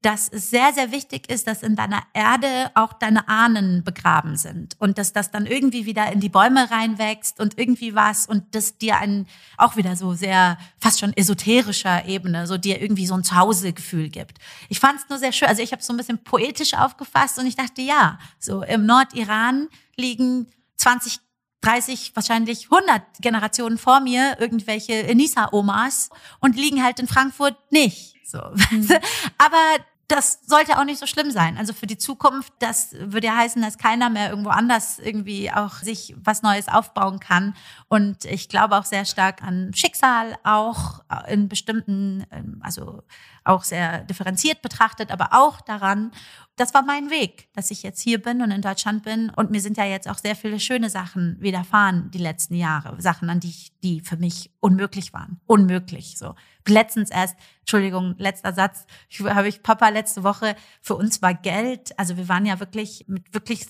[0.01, 4.75] dass es sehr, sehr wichtig ist, dass in deiner Erde auch deine Ahnen begraben sind
[4.79, 8.77] und dass das dann irgendwie wieder in die Bäume reinwächst und irgendwie was und das
[8.77, 9.27] dir ein,
[9.57, 14.37] auch wieder so sehr, fast schon esoterischer Ebene, so dir irgendwie so ein Zuhausegefühl gibt.
[14.69, 17.39] Ich fand es nur sehr schön, also ich habe es so ein bisschen poetisch aufgefasst
[17.39, 21.19] und ich dachte, ja, so im Nordiran liegen 20
[21.61, 28.15] 30, wahrscheinlich 100 Generationen vor mir irgendwelche Enisa-Omas und liegen halt in Frankfurt nicht.
[28.25, 28.39] So.
[28.71, 28.89] Mhm.
[29.37, 31.57] Aber das sollte auch nicht so schlimm sein.
[31.57, 35.73] Also für die Zukunft, das würde ja heißen, dass keiner mehr irgendwo anders irgendwie auch
[35.73, 37.55] sich was Neues aufbauen kann.
[37.89, 43.03] Und ich glaube auch sehr stark an Schicksal, auch in bestimmten, ähm, also
[43.43, 46.11] auch sehr differenziert betrachtet, aber auch daran.
[46.55, 49.29] Das war mein Weg, dass ich jetzt hier bin und in Deutschland bin.
[49.29, 52.99] Und mir sind ja jetzt auch sehr viele schöne Sachen widerfahren die letzten Jahre.
[53.01, 55.39] Sachen, an die ich, die für mich unmöglich waren.
[55.45, 56.33] Unmöglich, so.
[56.67, 58.85] Letztens erst, Entschuldigung, letzter Satz,
[59.23, 63.33] habe ich Papa letzte Woche, für uns war Geld, also wir waren ja wirklich mit
[63.33, 63.65] wirklich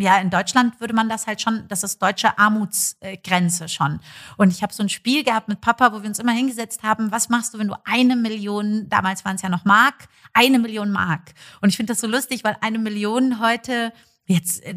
[0.00, 3.98] ja, in Deutschland würde man das halt schon, das ist deutsche Armutsgrenze schon.
[4.36, 7.10] Und ich habe so ein Spiel gehabt mit Papa, wo wir uns immer hingesetzt haben,
[7.10, 10.92] was machst du, wenn du eine Million, damals waren es ja noch Mark, eine Million
[10.92, 11.34] Mark.
[11.60, 13.92] Und ich finde das so lustig, weil eine Million heute
[14.28, 14.74] jetzt äh,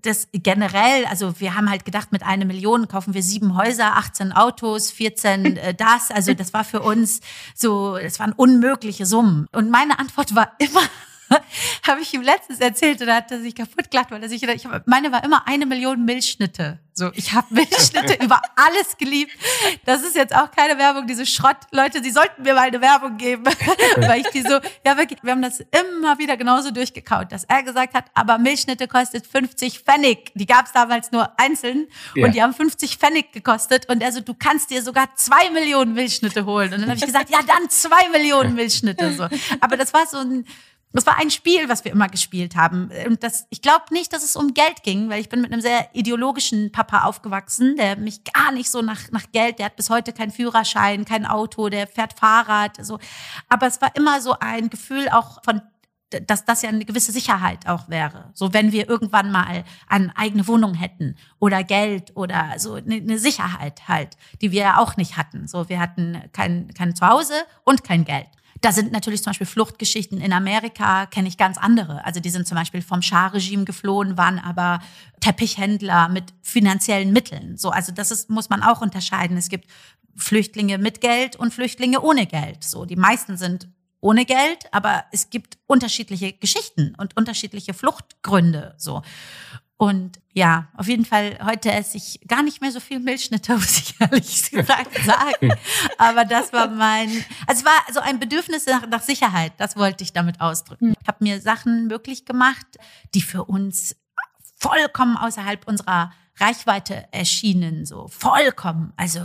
[0.00, 4.32] das generell, also wir haben halt gedacht, mit einer Million kaufen wir sieben Häuser, 18
[4.32, 6.10] Autos, 14 äh, das.
[6.10, 7.20] Also das war für uns
[7.54, 9.46] so, das waren unmögliche Summen.
[9.52, 10.82] Und meine Antwort war immer,
[11.86, 14.42] habe ich ihm letztens erzählt und da hat er sich kaputt gelacht, weil er sich
[14.42, 16.78] ich hab, meine war immer eine Million Milchschnitte.
[16.94, 19.32] So, ich habe Milchschnitte über alles geliebt.
[19.86, 21.56] Das ist jetzt auch keine Werbung, diese Schrott.
[21.70, 23.44] Leute, sie sollten mir mal eine Werbung geben,
[23.96, 27.62] weil ich die so, ja wirklich, wir haben das immer wieder genauso durchgekaut, dass er
[27.62, 30.32] gesagt hat, aber Milchschnitte kostet 50 Pfennig.
[30.34, 32.26] Die gab es damals nur einzeln ja.
[32.26, 35.94] und die haben 50 Pfennig gekostet und er so, du kannst dir sogar zwei Millionen
[35.94, 36.74] Milchschnitte holen.
[36.74, 39.14] Und dann habe ich gesagt, ja dann zwei Millionen Milchschnitte.
[39.14, 39.28] So,
[39.60, 40.44] aber das war so ein
[40.92, 42.90] das war ein Spiel, was wir immer gespielt haben.
[43.06, 45.62] Und das, ich glaube nicht, dass es um Geld ging, weil ich bin mit einem
[45.62, 49.90] sehr ideologischen Papa aufgewachsen, der mich gar nicht so nach, nach Geld, der hat bis
[49.90, 52.98] heute keinen Führerschein, kein Auto, der fährt Fahrrad, so.
[53.48, 55.62] Aber es war immer so ein Gefühl auch von
[56.20, 58.30] dass das ja eine gewisse Sicherheit auch wäre.
[58.34, 63.88] So wenn wir irgendwann mal eine eigene Wohnung hätten oder Geld oder so eine Sicherheit
[63.88, 65.48] halt, die wir ja auch nicht hatten.
[65.48, 67.34] So wir hatten kein, kein Zuhause
[67.64, 68.28] und kein Geld.
[68.62, 72.04] Da sind natürlich zum Beispiel Fluchtgeschichten in Amerika, kenne ich ganz andere.
[72.04, 74.80] Also die sind zum Beispiel vom Schah-Regime geflohen, waren aber
[75.20, 77.56] Teppichhändler mit finanziellen Mitteln.
[77.56, 79.36] So, also das ist, muss man auch unterscheiden.
[79.36, 79.68] Es gibt
[80.16, 82.62] Flüchtlinge mit Geld und Flüchtlinge ohne Geld.
[82.62, 83.68] So, die meisten sind
[84.00, 88.76] ohne Geld, aber es gibt unterschiedliche Geschichten und unterschiedliche Fluchtgründe.
[88.78, 89.02] So.
[89.82, 93.78] Und ja, auf jeden Fall, heute esse ich gar nicht mehr so viel Milchschnitte, muss
[93.78, 95.52] ich ehrlich gesagt sagen.
[95.98, 97.08] Aber das war mein,
[97.48, 100.94] also es war so ein Bedürfnis nach, nach Sicherheit, das wollte ich damit ausdrücken.
[101.02, 102.64] Ich habe mir Sachen möglich gemacht,
[103.12, 103.96] die für uns
[104.56, 108.92] vollkommen außerhalb unserer Reichweite erschienen, so vollkommen.
[108.96, 109.22] Also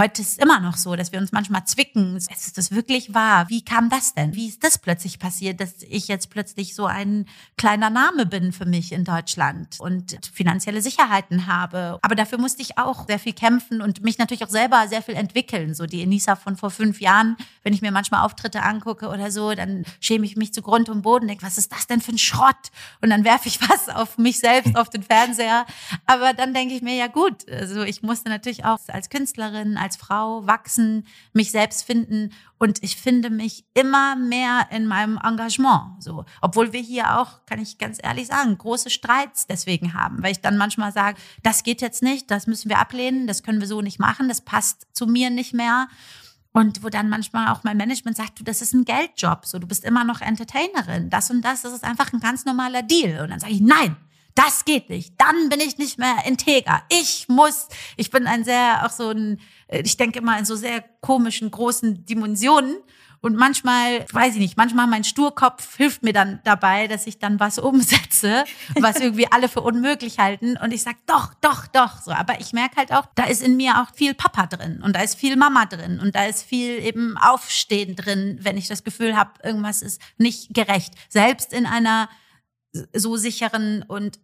[0.00, 2.16] Heute ist es immer noch so, dass wir uns manchmal zwicken.
[2.16, 3.50] Ist das wirklich wahr?
[3.50, 4.34] Wie kam das denn?
[4.34, 7.26] Wie ist das plötzlich passiert, dass ich jetzt plötzlich so ein
[7.58, 11.98] kleiner Name bin für mich in Deutschland und finanzielle Sicherheiten habe?
[12.00, 15.16] Aber dafür musste ich auch sehr viel kämpfen und mich natürlich auch selber sehr viel
[15.16, 15.74] entwickeln.
[15.74, 19.52] So die Enisa von vor fünf Jahren, wenn ich mir manchmal Auftritte angucke oder so,
[19.52, 22.18] dann schäme ich mich zu Grund und Boden, denke, was ist das denn für ein
[22.18, 22.70] Schrott?
[23.02, 25.66] Und dann werfe ich was auf mich selbst, auf den Fernseher.
[26.06, 29.89] Aber dann denke ich mir, ja gut, also ich musste natürlich auch als Künstlerin, als
[29.96, 36.02] Frau wachsen, mich selbst finden und ich finde mich immer mehr in meinem Engagement.
[36.02, 40.32] So, obwohl wir hier auch, kann ich ganz ehrlich sagen, große Streits deswegen haben, weil
[40.32, 43.68] ich dann manchmal sage, das geht jetzt nicht, das müssen wir ablehnen, das können wir
[43.68, 45.88] so nicht machen, das passt zu mir nicht mehr.
[46.52, 49.68] Und wo dann manchmal auch mein Management sagt, du, das ist ein Geldjob, so du
[49.68, 53.22] bist immer noch Entertainerin, das und das, das ist einfach ein ganz normaler Deal.
[53.22, 53.96] Und dann sage ich, nein,
[54.40, 55.14] das geht nicht.
[55.18, 56.82] Dann bin ich nicht mehr integer.
[56.88, 59.38] Ich muss, ich bin ein sehr, auch so ein,
[59.68, 62.76] äh, ich denke immer in so sehr komischen, großen Dimensionen.
[63.22, 67.38] Und manchmal, weiß ich nicht, manchmal mein Sturkopf hilft mir dann dabei, dass ich dann
[67.38, 68.44] was umsetze,
[68.76, 70.56] was irgendwie alle für unmöglich halten.
[70.56, 72.00] Und ich sag doch, doch, doch.
[72.00, 74.96] So, aber ich merke halt auch, da ist in mir auch viel Papa drin und
[74.96, 78.84] da ist viel Mama drin und da ist viel eben Aufstehen drin, wenn ich das
[78.84, 80.94] Gefühl habe, irgendwas ist nicht gerecht.
[81.10, 82.08] Selbst in einer
[82.94, 84.18] so sicheren und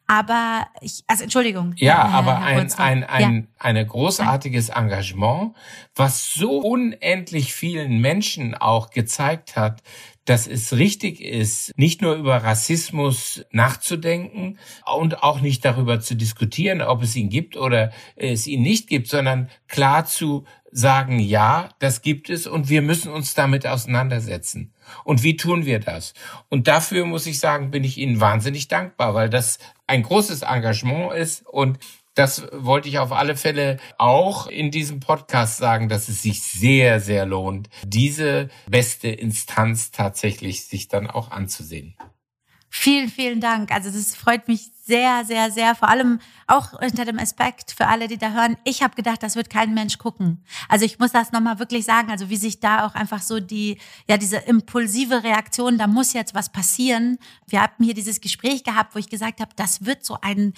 [0.07, 1.75] Aber ich, also Entschuldigung.
[1.77, 3.43] Ja, Herr, aber Herr ein, ein, ein, ja.
[3.59, 5.55] eine großartiges Engagement,
[5.95, 9.83] was so unendlich vielen Menschen auch gezeigt hat,
[10.25, 16.81] dass es richtig ist, nicht nur über Rassismus nachzudenken und auch nicht darüber zu diskutieren,
[16.81, 22.03] ob es ihn gibt oder es ihn nicht gibt, sondern klar zu sagen, ja, das
[22.03, 24.73] gibt es und wir müssen uns damit auseinandersetzen.
[25.05, 26.15] Und wie tun wir das?
[26.49, 31.15] Und dafür muss ich sagen, bin ich Ihnen wahnsinnig dankbar, weil das ein großes Engagement
[31.15, 31.79] ist und
[32.15, 37.01] das wollte ich auf alle Fälle auch in diesem Podcast sagen, dass es sich sehr,
[37.01, 41.97] sehr lohnt, diese beste Instanz tatsächlich sich dann auch anzusehen.
[42.77, 43.71] Vielen, vielen Dank.
[43.71, 45.77] Also das freut mich sehr, sehr, sehr.
[45.77, 48.57] Vor allem auch unter dem Aspekt für alle, die da hören.
[48.65, 50.45] Ich habe gedacht, das wird kein Mensch gucken.
[50.69, 52.11] Also ich muss das nochmal wirklich sagen.
[52.11, 56.35] Also wie sich da auch einfach so die, ja, diese impulsive Reaktion, da muss jetzt
[56.35, 57.19] was passieren.
[57.47, 60.53] Wir hatten hier dieses Gespräch gehabt, wo ich gesagt habe, das wird so ein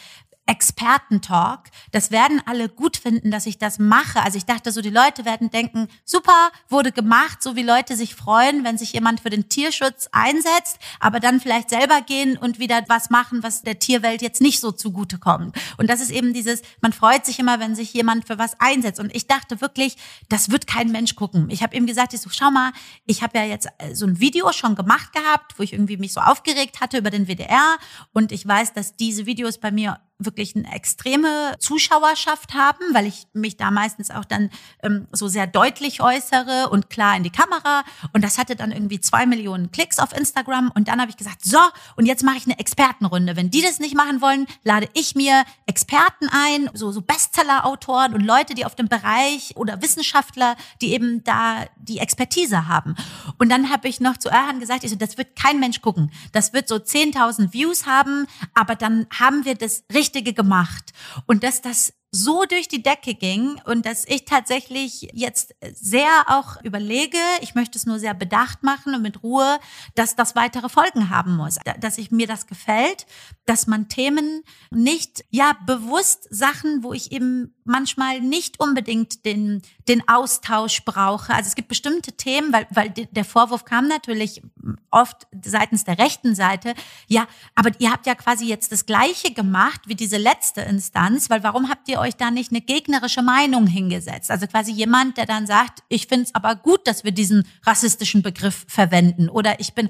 [0.47, 1.71] Expertentalk.
[1.91, 4.23] Das werden alle gut finden, dass ich das mache.
[4.23, 8.15] Also ich dachte so, die Leute werden denken, super, wurde gemacht, so wie Leute sich
[8.15, 12.85] freuen, wenn sich jemand für den Tierschutz einsetzt, aber dann vielleicht selber gehen und wieder
[12.89, 15.57] was machen, was der Tierwelt jetzt nicht so zugute kommt.
[15.79, 19.01] Und das ist eben dieses, man freut sich immer, wenn sich jemand für was einsetzt.
[19.01, 19.97] Und ich dachte wirklich,
[20.29, 21.51] das wird kein Mensch gucken.
[21.51, 22.73] Ich habe ihm gesagt, ich so, schau mal,
[23.05, 26.13] ich habe ja jetzt äh, so ein Video schon gemacht gehabt, wo ich irgendwie mich
[26.13, 27.77] so aufgeregt hatte über den WDR
[28.13, 33.27] und ich weiß, dass diese Videos bei mir wirklich eine extreme Zuschauerschaft haben, weil ich
[33.35, 34.51] mich da meistens auch dann
[34.83, 37.85] ähm, so sehr deutlich äußere und klar in die Kamera.
[38.13, 40.73] Und das hatte dann irgendwie zwei Millionen Klicks auf Instagram.
[40.75, 41.59] Und dann habe ich gesagt, so,
[41.97, 43.37] und jetzt mache ich eine Expertenrunde.
[43.37, 48.23] Wenn die das nicht machen wollen, lade ich mir Experten ein, so, so Bestseller-Autoren und
[48.23, 52.95] Leute, die auf dem Bereich oder Wissenschaftler, die eben da die Expertise haben.
[53.39, 56.11] Und dann habe ich noch zu Erhan gesagt, ich so, das wird kein Mensch gucken.
[56.33, 60.93] Das wird so 10.000 Views haben, aber dann haben wir das richtig Richtige gemacht.
[61.27, 66.63] Und dass das so durch die Decke ging und dass ich tatsächlich jetzt sehr auch
[66.63, 69.59] überlege, ich möchte es nur sehr bedacht machen und mit Ruhe,
[69.95, 73.07] dass das weitere Folgen haben muss, dass ich mir das gefällt,
[73.45, 80.09] dass man Themen nicht, ja, bewusst Sachen, wo ich eben manchmal nicht unbedingt den, den
[80.09, 81.35] Austausch brauche.
[81.35, 84.43] Also es gibt bestimmte Themen, weil, weil der Vorwurf kam natürlich
[84.91, 86.75] oft seitens der rechten Seite,
[87.09, 91.43] ja, aber ihr habt ja quasi jetzt das Gleiche gemacht wie diese letzte Instanz, weil
[91.43, 94.31] warum habt ihr euch da nicht eine gegnerische Meinung hingesetzt?
[94.31, 98.23] Also quasi jemand, der dann sagt, ich finde es aber gut, dass wir diesen rassistischen
[98.23, 99.89] Begriff verwenden oder ich bin,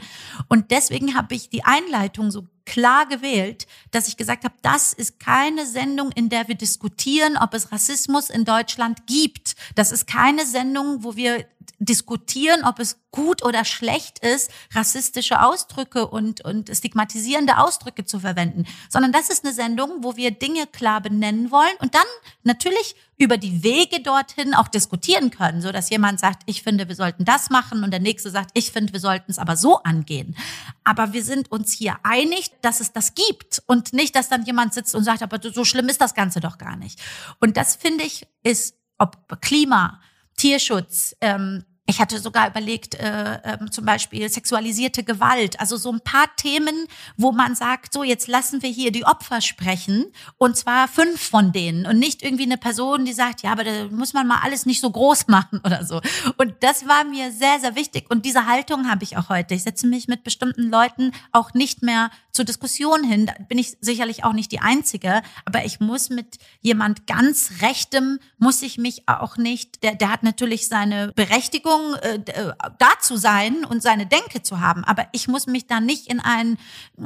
[0.48, 5.18] und deswegen habe ich die Einleitung so klar gewählt, dass ich gesagt habe, das ist
[5.18, 9.54] keine Sendung, in der wir diskutieren, ob es Rassismus in Deutschland gibt.
[9.74, 11.46] Das ist keine Sendung, wo wir
[11.78, 18.66] diskutieren, ob es gut oder schlecht ist, rassistische Ausdrücke und, und stigmatisierende Ausdrücke zu verwenden,
[18.88, 22.06] sondern das ist eine Sendung, wo wir Dinge klar benennen wollen und dann
[22.44, 26.94] natürlich über die Wege dorthin auch diskutieren können, so dass jemand sagt, ich finde, wir
[26.94, 30.36] sollten das machen und der nächste sagt, ich finde, wir sollten es aber so angehen.
[30.84, 34.74] Aber wir sind uns hier einig, dass es das gibt und nicht, dass dann jemand
[34.74, 37.00] sitzt und sagt, aber so schlimm ist das Ganze doch gar nicht.
[37.40, 40.00] Und das finde ich ist, ob Klima,
[40.36, 46.01] Tierschutz, ähm, ich hatte sogar überlegt, äh, äh, zum Beispiel sexualisierte Gewalt, also so ein
[46.01, 50.07] paar Themen, wo man sagt, so jetzt lassen wir hier die Opfer sprechen
[50.37, 53.84] und zwar fünf von denen und nicht irgendwie eine Person, die sagt, ja, aber da
[53.91, 56.01] muss man mal alles nicht so groß machen oder so.
[56.37, 59.55] Und das war mir sehr, sehr wichtig und diese Haltung habe ich auch heute.
[59.55, 63.26] Ich setze mich mit bestimmten Leuten auch nicht mehr zur Diskussion hin.
[63.26, 68.18] Da bin ich sicherlich auch nicht die Einzige, aber ich muss mit jemand ganz Rechtem,
[68.39, 73.16] muss ich mich auch nicht, der, der hat natürlich seine Berechtigung, äh, äh, da zu
[73.16, 76.59] sein und seine Denke zu haben, aber ich muss mich da nicht in einen,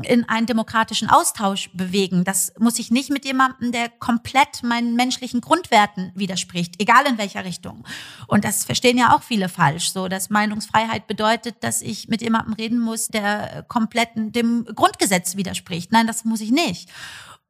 [0.02, 2.24] in einen demokratischen Austausch bewegen.
[2.24, 7.44] Das muss ich nicht mit jemandem, der komplett meinen menschlichen Grundwerten widerspricht, egal in welcher
[7.44, 7.84] Richtung.
[8.26, 12.54] Und das verstehen ja auch viele falsch, so dass Meinungsfreiheit bedeutet, dass ich mit jemandem
[12.54, 15.92] reden muss, der komplett dem Grundgesetz Gesetz widerspricht.
[15.92, 16.88] Nein, das muss ich nicht.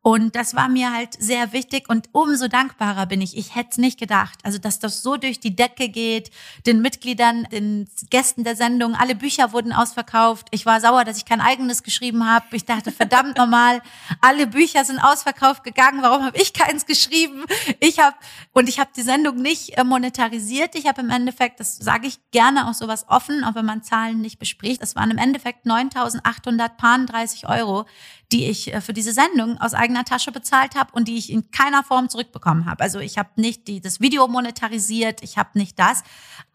[0.03, 3.37] Und das war mir halt sehr wichtig und umso dankbarer bin ich.
[3.37, 4.39] Ich hätte es nicht gedacht.
[4.43, 6.31] Also, dass das so durch die Decke geht,
[6.65, 10.49] den Mitgliedern, den Gästen der Sendung, alle Bücher wurden ausverkauft.
[10.53, 12.47] Ich war sauer, dass ich kein eigenes geschrieben habe.
[12.53, 13.83] Ich dachte, verdammt normal,
[14.23, 16.01] alle Bücher sind ausverkauft gegangen.
[16.01, 17.45] Warum habe ich keins geschrieben?
[17.79, 18.17] Ich habe
[18.53, 20.77] und ich habe die Sendung nicht äh, monetarisiert.
[20.77, 24.23] Ich habe im Endeffekt, das sage ich gerne auch sowas offen, auch wenn man Zahlen
[24.23, 24.81] nicht bespricht.
[24.83, 27.85] Es waren im Endeffekt 9.830 Euro,
[28.33, 31.51] die ich äh, für diese Sendung aus eigener Tasche bezahlt habe und die ich in
[31.51, 32.83] keiner Form zurückbekommen habe.
[32.83, 36.03] Also ich habe nicht die, das Video monetarisiert, ich habe nicht das.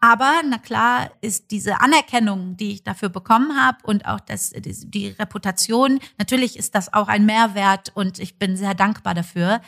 [0.00, 4.90] Aber na klar ist diese Anerkennung, die ich dafür bekommen habe und auch das, die,
[4.90, 9.60] die Reputation, natürlich ist das auch ein Mehrwert und ich bin sehr dankbar dafür.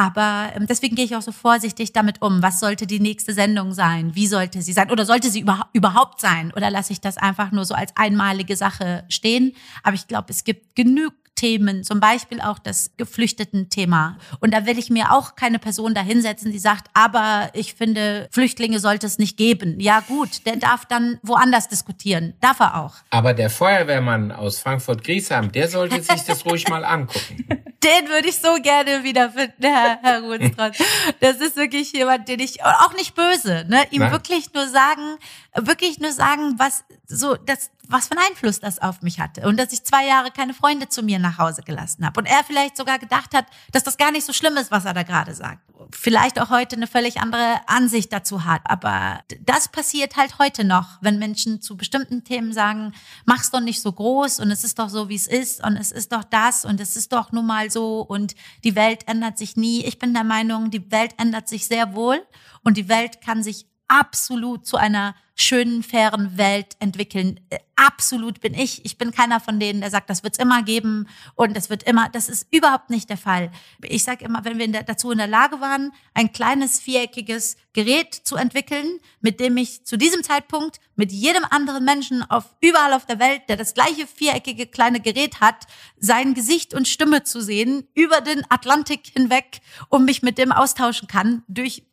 [0.00, 2.42] Aber ähm, deswegen gehe ich auch so vorsichtig damit um.
[2.42, 4.14] Was sollte die nächste Sendung sein?
[4.14, 4.90] Wie sollte sie sein?
[4.90, 6.54] Oder sollte sie über, überhaupt sein?
[6.56, 9.52] Oder lasse ich das einfach nur so als einmalige Sache stehen?
[9.82, 14.16] Aber ich glaube, es gibt genug Themen, zum Beispiel auch das Geflüchteten-Thema.
[14.40, 18.26] Und da will ich mir auch keine Person da hinsetzen, die sagt, aber ich finde,
[18.30, 19.80] Flüchtlinge sollte es nicht geben.
[19.80, 22.32] Ja gut, der darf dann woanders diskutieren.
[22.40, 22.94] Darf er auch.
[23.10, 27.44] Aber der Feuerwehrmann aus Frankfurt-Griesheim, der sollte sich das ruhig mal angucken.
[27.82, 30.76] Den würde ich so gerne wiederfinden, Herr, Herr Ruhnstrand.
[31.20, 33.86] Das ist wirklich jemand, den ich, auch nicht böse, ne?
[33.90, 34.12] ihm Nein.
[34.12, 35.16] wirklich nur sagen,
[35.54, 39.58] wirklich nur sagen, was so, das, was für einen Einfluss das auf mich hatte und
[39.58, 42.76] dass ich zwei Jahre keine Freunde zu mir nach Hause gelassen habe und er vielleicht
[42.76, 45.62] sogar gedacht hat, dass das gar nicht so schlimm ist, was er da gerade sagt.
[45.92, 50.98] Vielleicht auch heute eine völlig andere Ansicht dazu hat, aber das passiert halt heute noch,
[51.00, 52.92] wenn Menschen zu bestimmten Themen sagen,
[53.24, 55.90] mach's doch nicht so groß und es ist doch so, wie es ist und es
[55.90, 59.56] ist doch das und es ist doch nun mal so und die Welt ändert sich
[59.56, 59.84] nie.
[59.84, 62.22] Ich bin der Meinung, die Welt ändert sich sehr wohl
[62.62, 67.40] und die Welt kann sich absolut zu einer schönen, fairen Welt entwickeln.
[67.50, 68.84] Äh, absolut bin ich.
[68.84, 72.10] Ich bin keiner von denen, der sagt, das wird's immer geben und das wird immer,
[72.10, 73.50] das ist überhaupt nicht der Fall.
[73.82, 78.36] Ich sage immer, wenn wir dazu in der Lage waren, ein kleines viereckiges Gerät zu
[78.36, 83.18] entwickeln, mit dem ich zu diesem Zeitpunkt mit jedem anderen Menschen auf überall auf der
[83.18, 85.66] Welt, der das gleiche viereckige kleine Gerät hat,
[85.98, 91.08] sein Gesicht und Stimme zu sehen über den Atlantik hinweg und mich mit dem austauschen
[91.08, 91.84] kann durch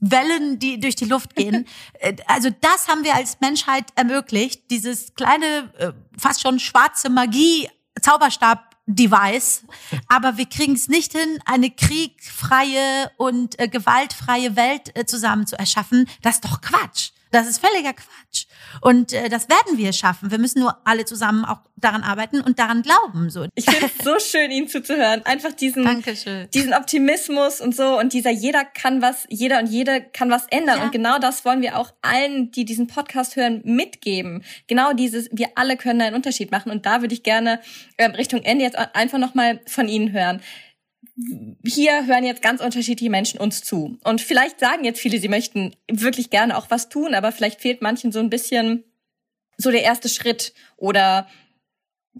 [0.00, 1.66] Wellen, die durch die Luft gehen.
[2.00, 7.68] Äh, also das haben wir als Menschheit ermöglicht, dieses kleine, äh, fast schon schwarze Magie,
[8.00, 9.64] Zauberstab Device,
[10.08, 15.58] aber wir kriegen es nicht hin, eine kriegfreie und äh, gewaltfreie Welt äh, zusammen zu
[15.58, 16.08] erschaffen.
[16.22, 17.10] Das ist doch Quatsch.
[17.30, 18.46] Das ist völliger Quatsch.
[18.80, 20.30] Und äh, das werden wir schaffen.
[20.30, 23.30] Wir müssen nur alle zusammen auch daran arbeiten und daran glauben.
[23.30, 23.46] So.
[23.54, 25.24] Ich finde es so schön, Ihnen zuzuhören.
[25.24, 26.48] Einfach diesen, Dankeschön.
[26.52, 30.78] diesen Optimismus und so und dieser jeder kann was, jeder und jede kann was ändern.
[30.78, 30.84] Ja.
[30.84, 34.44] Und genau das wollen wir auch allen, die diesen Podcast hören, mitgeben.
[34.66, 36.70] Genau dieses, wir alle können einen Unterschied machen.
[36.70, 37.60] Und da würde ich gerne
[37.98, 40.40] ähm, Richtung Ende jetzt einfach nochmal von Ihnen hören
[41.64, 43.98] hier hören jetzt ganz unterschiedliche Menschen uns zu.
[44.04, 47.82] Und vielleicht sagen jetzt viele, sie möchten wirklich gerne auch was tun, aber vielleicht fehlt
[47.82, 48.84] manchen so ein bisschen
[49.56, 51.28] so der erste Schritt oder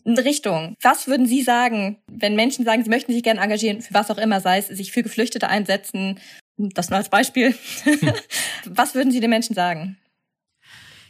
[0.05, 0.77] eine Richtung.
[0.83, 4.19] Was würden Sie sagen, wenn Menschen sagen, sie möchten sich gerne engagieren, für was auch
[4.19, 6.21] immer, sei es sich für Geflüchtete einsetzen,
[6.57, 7.55] das nur als Beispiel.
[8.67, 9.99] was würden Sie den Menschen sagen?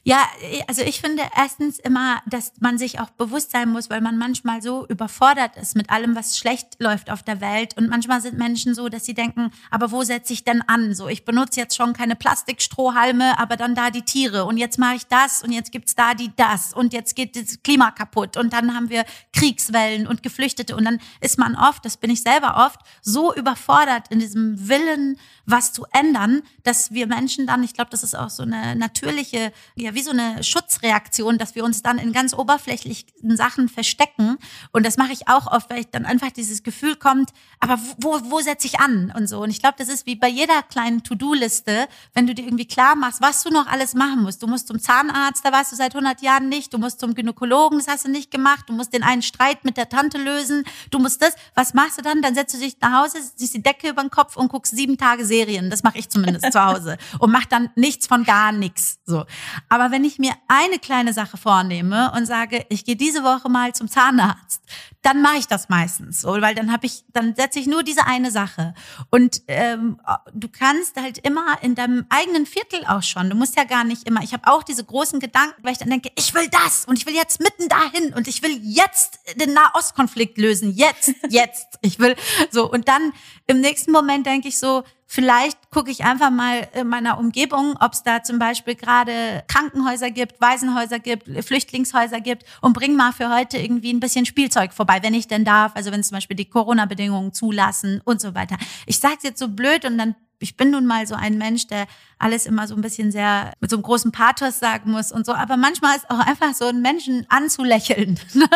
[0.02, 0.26] Ja,
[0.66, 4.62] also ich finde erstens immer, dass man sich auch bewusst sein muss, weil man manchmal
[4.62, 7.76] so überfordert ist mit allem, was schlecht läuft auf der Welt.
[7.76, 10.94] Und manchmal sind Menschen so, dass sie denken, aber wo setze ich denn an?
[10.94, 14.46] So, ich benutze jetzt schon keine Plastikstrohhalme, aber dann da die Tiere.
[14.46, 16.72] Und jetzt mache ich das und jetzt gibt's da die das.
[16.72, 18.36] Und jetzt geht das Klima kaputt.
[18.38, 20.76] Und dann haben wir Kriegswellen und Geflüchtete.
[20.76, 25.18] Und dann ist man oft, das bin ich selber oft, so überfordert in diesem Willen,
[25.50, 29.52] was zu ändern, dass wir Menschen dann, ich glaube, das ist auch so eine natürliche,
[29.76, 34.38] ja, wie so eine Schutzreaktion, dass wir uns dann in ganz oberflächlichen Sachen verstecken.
[34.72, 38.20] Und das mache ich auch oft, weil ich dann einfach dieses Gefühl kommt, aber wo,
[38.24, 39.42] wo setze ich an und so.
[39.42, 42.96] Und ich glaube, das ist wie bei jeder kleinen To-Do-Liste, wenn du dir irgendwie klar
[42.96, 44.42] machst, was du noch alles machen musst.
[44.42, 46.72] Du musst zum Zahnarzt, da warst du seit 100 Jahren nicht.
[46.72, 48.64] Du musst zum Gynäkologen, das hast du nicht gemacht.
[48.68, 50.64] Du musst den einen Streit mit der Tante lösen.
[50.90, 51.34] Du musst das.
[51.54, 52.22] Was machst du dann?
[52.22, 54.98] Dann setzt du dich nach Hause, ziehst die Decke über den Kopf und guckst sieben
[54.98, 55.70] Tage Serien.
[55.70, 56.98] Das mache ich zumindest zu Hause.
[57.18, 58.98] Und mach dann nichts von gar nichts.
[59.06, 59.24] So.
[59.68, 63.72] Aber wenn ich mir eine kleine Sache vornehme und sage, ich gehe diese Woche mal
[63.72, 64.62] zum Zahnarzt,
[65.02, 68.04] dann mache ich das meistens, so, weil dann habe ich, dann setze ich nur diese
[68.06, 68.74] eine Sache.
[69.10, 69.98] Und ähm,
[70.34, 73.30] du kannst halt immer in deinem eigenen Viertel auch schon.
[73.30, 74.22] Du musst ja gar nicht immer.
[74.22, 77.06] Ich habe auch diese großen Gedanken, weil ich dann denke, ich will das und ich
[77.06, 81.78] will jetzt mitten dahin und ich will jetzt den Nahostkonflikt lösen, jetzt, jetzt.
[81.80, 82.14] Ich will
[82.50, 83.12] so und dann
[83.46, 87.94] im nächsten Moment denke ich so, Vielleicht gucke ich einfach mal in meiner Umgebung, ob
[87.94, 93.28] es da zum Beispiel gerade Krankenhäuser gibt, Waisenhäuser gibt, Flüchtlingshäuser gibt und bring mal für
[93.28, 95.72] heute irgendwie ein bisschen Spielzeug vorbei, wenn ich denn darf.
[95.74, 98.56] Also wenn zum Beispiel die Corona-Bedingungen zulassen und so weiter.
[98.86, 101.86] Ich sage jetzt so blöd und dann ich bin nun mal so ein Mensch, der
[102.18, 105.32] alles immer so ein bisschen sehr mit so einem großen Pathos sagen muss und so.
[105.32, 108.18] Aber manchmal ist auch einfach so einen Menschen anzulächeln.
[108.40, 108.48] Ne?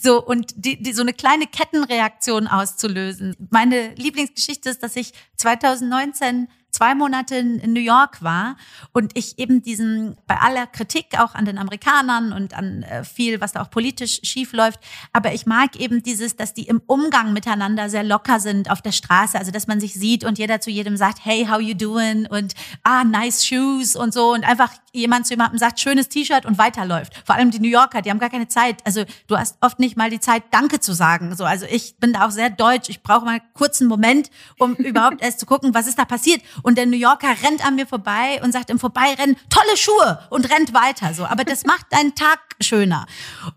[0.00, 3.34] so und die, die, so eine kleine Kettenreaktion auszulösen.
[3.50, 8.56] Meine Lieblingsgeschichte ist, dass ich 2019 zwei Monate in New York war
[8.92, 13.40] und ich eben diesen, bei aller Kritik auch an den Amerikanern und an äh, viel,
[13.40, 14.80] was da auch politisch schief läuft,
[15.12, 18.92] aber ich mag eben dieses, dass die im Umgang miteinander sehr locker sind auf der
[18.92, 22.26] Straße, also dass man sich sieht und jeder zu jedem sagt, hey, how you doing?
[22.26, 26.56] Und ah, nice shoes und so und einfach jemand zu jemandem sagt, schönes T-Shirt und
[26.56, 27.12] weiterläuft.
[27.24, 28.76] Vor allem die New Yorker, die haben gar keine Zeit.
[28.84, 31.34] Also du hast oft nicht mal die Zeit, Danke zu sagen.
[31.34, 32.88] So, also ich bin da auch sehr deutsch.
[32.88, 36.42] Ich brauche mal einen Moment, um überhaupt erst zu gucken, was ist da passiert.
[36.64, 40.50] Und der New Yorker rennt an mir vorbei und sagt im Vorbeirennen, tolle Schuhe und
[40.50, 41.12] rennt weiter.
[41.12, 43.04] So, aber das macht deinen Tag schöner.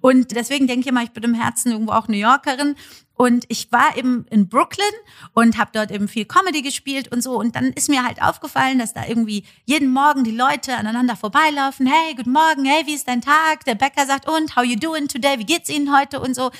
[0.01, 2.75] Und deswegen denke ich immer, ich bin im Herzen irgendwo auch New Yorkerin.
[3.13, 4.85] Und ich war eben in Brooklyn
[5.33, 7.39] und habe dort eben viel Comedy gespielt und so.
[7.39, 11.87] Und dann ist mir halt aufgefallen, dass da irgendwie jeden Morgen die Leute aneinander vorbeilaufen.
[11.87, 13.63] Hey, guten Morgen, hey, wie ist dein Tag?
[13.65, 15.39] Der Bäcker sagt, und how you doing today?
[15.39, 16.19] Wie geht's Ihnen heute?
[16.19, 16.51] Und so.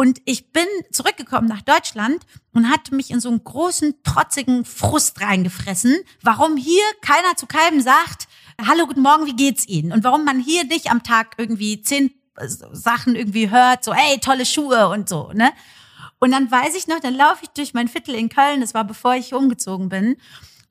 [0.00, 5.20] Und ich bin zurückgekommen nach Deutschland und hatte mich in so einen großen, trotzigen Frust
[5.20, 8.28] reingefressen, warum hier keiner zu keinem sagt,
[8.64, 9.90] hallo, guten Morgen, wie geht's Ihnen?
[9.90, 14.46] Und warum man hier nicht am Tag irgendwie zehn Sachen irgendwie hört, so, ey, tolle
[14.46, 15.50] Schuhe und so, ne?
[16.20, 18.84] Und dann weiß ich noch, dann laufe ich durch mein Viertel in Köln, das war
[18.84, 20.16] bevor ich umgezogen bin.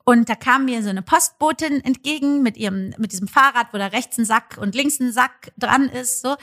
[0.10, 3.88] Und da kam mir so eine Postbotin entgegen mit ihrem, mit diesem Fahrrad, wo da
[3.88, 6.38] rechts ein Sack und links ein Sack dran ist, so.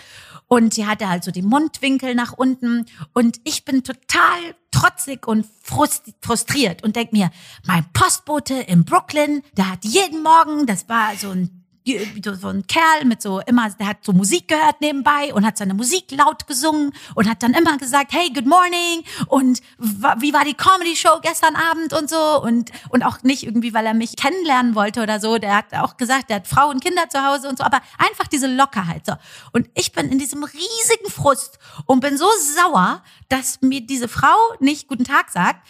[0.49, 2.85] Und die hatte halt so die Mundwinkel nach unten.
[3.15, 7.31] Und ich bin total trotzig und frustriert und denk mir,
[7.67, 13.05] mein Postbote in Brooklyn, der hat jeden Morgen, das war so ein so ein Kerl
[13.05, 16.95] mit so immer, der hat so Musik gehört nebenbei und hat seine Musik laut gesungen
[17.15, 21.57] und hat dann immer gesagt, hey, good morning und wie war die Comedy Show gestern
[21.57, 25.37] Abend und so und und auch nicht irgendwie, weil er mich kennenlernen wollte oder so.
[25.37, 28.29] Der hat auch gesagt, der hat Frau und Kinder zu Hause und so, aber einfach
[28.29, 29.05] diese Lockerheit.
[29.05, 29.13] So.
[29.53, 34.37] Und ich bin in diesem riesigen Frust und bin so sauer, dass mir diese Frau
[34.59, 35.61] nicht guten Tag sagt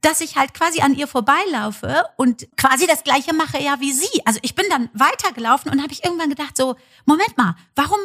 [0.00, 4.22] dass ich halt quasi an ihr vorbeilaufe und quasi das gleiche mache ja wie sie.
[4.24, 7.98] Also ich bin dann weitergelaufen und habe ich irgendwann gedacht so, Moment mal, warum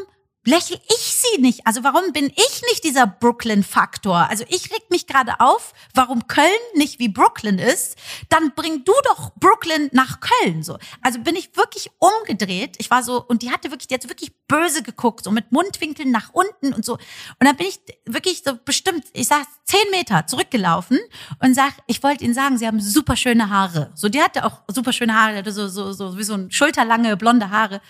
[0.45, 1.65] lächle ich sie nicht?
[1.65, 4.29] Also warum bin ich nicht dieser Brooklyn-Faktor?
[4.29, 7.97] Also ich reg mich gerade auf, warum Köln nicht wie Brooklyn ist.
[8.29, 10.63] Dann bring du doch Brooklyn nach Köln.
[10.63, 12.75] So, also bin ich wirklich umgedreht.
[12.77, 16.11] Ich war so und die hatte wirklich, die hat wirklich böse geguckt, so mit Mundwinkeln
[16.11, 16.93] nach unten und so.
[16.93, 17.01] Und
[17.39, 20.99] dann bin ich wirklich so bestimmt, ich sag zehn Meter zurückgelaufen
[21.39, 23.91] und sag, ich wollte Ihnen sagen, Sie haben super schöne Haare.
[23.95, 26.51] So, die hatte auch super schöne Haare, die hatte so so so wie so ein
[26.51, 27.81] schulterlange blonde Haare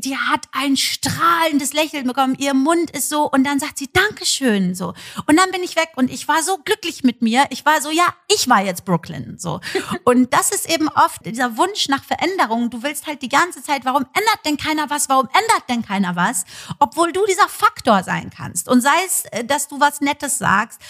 [0.00, 4.74] die hat ein strahlendes Lächeln bekommen, ihr Mund ist so und dann sagt sie Dankeschön
[4.74, 4.94] so.
[5.26, 7.90] Und dann bin ich weg und ich war so glücklich mit mir, ich war so
[7.90, 9.60] ja, ich war jetzt Brooklyn so.
[10.04, 13.84] Und das ist eben oft dieser Wunsch nach Veränderung, du willst halt die ganze Zeit,
[13.84, 16.44] warum ändert denn keiner was, warum ändert denn keiner was,
[16.78, 18.68] obwohl du dieser Faktor sein kannst.
[18.68, 20.80] Und sei es, äh, dass du was Nettes sagst,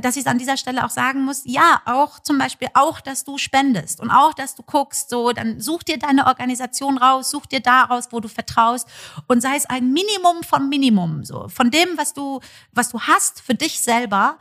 [0.00, 3.24] dass ich es an dieser Stelle auch sagen muss, ja, auch zum Beispiel auch, dass
[3.24, 7.46] du spendest und auch, dass du guckst, so dann such dir deine Organisation raus, such
[7.46, 8.88] dir daraus, wo du vertraust vertraust
[9.26, 11.48] und sei es ein Minimum von Minimum, so.
[11.48, 12.40] Von dem, was du,
[12.72, 14.38] was du hast für dich selber,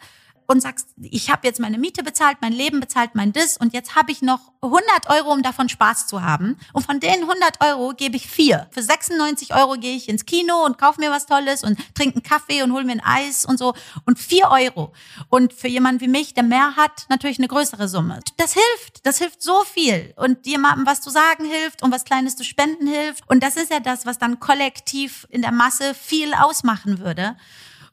[0.47, 3.95] und sagst, ich habe jetzt meine Miete bezahlt, mein Leben bezahlt, mein Dis und jetzt
[3.95, 6.57] habe ich noch 100 Euro, um davon Spaß zu haben.
[6.73, 8.67] Und von den 100 Euro gebe ich vier.
[8.71, 12.23] Für 96 Euro gehe ich ins Kino und kaufe mir was Tolles und trinke einen
[12.23, 13.73] Kaffee und hole mir ein Eis und so.
[14.05, 14.93] Und vier Euro.
[15.29, 18.19] Und für jemanden wie mich, der mehr hat, natürlich eine größere Summe.
[18.37, 19.05] Das hilft.
[19.05, 20.13] Das hilft so viel.
[20.15, 23.23] Und jemandem was zu sagen hilft und was Kleines zu spenden hilft.
[23.29, 27.35] Und das ist ja das, was dann kollektiv in der Masse viel ausmachen würde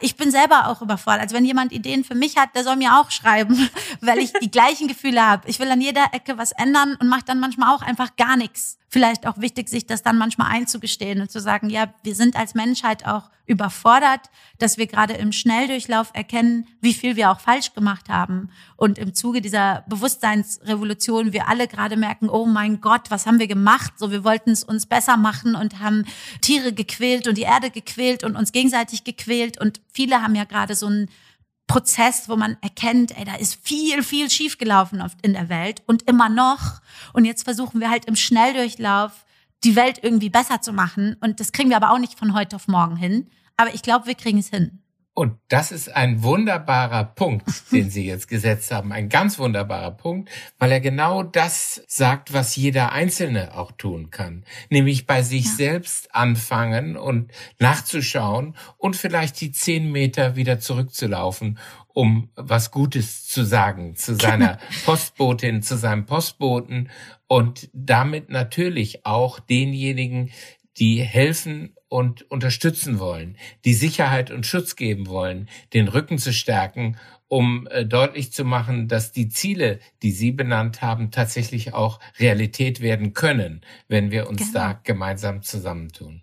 [0.03, 1.23] ich bin selber auch überfordert.
[1.23, 3.69] Also wenn jemand Ideen für mich hat, der soll mir auch schreiben,
[4.01, 5.49] weil ich die gleichen Gefühle habe.
[5.49, 8.79] Ich will an jeder Ecke was ändern und mache dann manchmal auch einfach gar nichts
[8.93, 12.55] vielleicht auch wichtig, sich das dann manchmal einzugestehen und zu sagen, ja, wir sind als
[12.55, 14.21] Menschheit auch überfordert,
[14.59, 18.51] dass wir gerade im Schnelldurchlauf erkennen, wie viel wir auch falsch gemacht haben.
[18.77, 23.49] Und im Zuge dieser Bewusstseinsrevolution wir alle gerade merken, oh mein Gott, was haben wir
[23.49, 23.95] gemacht?
[23.97, 26.05] So, wir wollten es uns besser machen und haben
[26.43, 29.59] Tiere gequält und die Erde gequält und uns gegenseitig gequält.
[29.59, 31.09] Und viele haben ja gerade so ein
[31.73, 36.29] Prozess, wo man erkennt, ey, da ist viel, viel schiefgelaufen in der Welt und immer
[36.29, 36.83] noch.
[37.15, 39.25] Und jetzt versuchen wir halt im Schnelldurchlauf
[39.65, 41.17] die Welt irgendwie besser zu machen.
[41.21, 43.27] Und das kriegen wir aber auch nicht von heute auf morgen hin.
[43.57, 44.82] Aber ich glaube, wir kriegen es hin.
[45.15, 48.93] Und das ist ein wunderbarer Punkt, den Sie jetzt gesetzt haben.
[48.93, 54.45] Ein ganz wunderbarer Punkt, weil er genau das sagt, was jeder Einzelne auch tun kann.
[54.71, 55.51] Nämlich bei sich ja.
[55.51, 61.59] selbst anfangen und nachzuschauen und vielleicht die zehn Meter wieder zurückzulaufen,
[61.89, 66.89] um was Gutes zu sagen zu seiner Postbotin, zu seinem Postboten
[67.27, 70.31] und damit natürlich auch denjenigen,
[70.79, 73.37] die helfen und unterstützen wollen,
[73.67, 76.97] die Sicherheit und Schutz geben wollen, den Rücken zu stärken,
[77.29, 82.81] um äh, deutlich zu machen, dass die Ziele, die Sie benannt haben, tatsächlich auch Realität
[82.81, 84.53] werden können, wenn wir uns genau.
[84.53, 86.23] da gemeinsam zusammentun.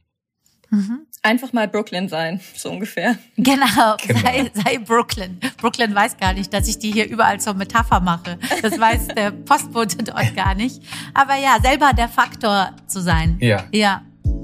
[0.72, 1.01] Mhm.
[1.22, 3.20] Einfach mal Brooklyn sein, so ungefähr.
[3.38, 4.20] Genau, genau.
[4.22, 5.39] Sei, sei Brooklyn.
[5.57, 8.39] Brooklyn weiß gar nicht, dass ich die hier überall zur Metapher mache.
[8.63, 10.82] Das weiß der Postbote dort gar nicht.
[11.13, 13.38] Aber ja, selber der Faktor zu sein.
[13.39, 13.65] Ja.
[13.72, 14.01] Ja.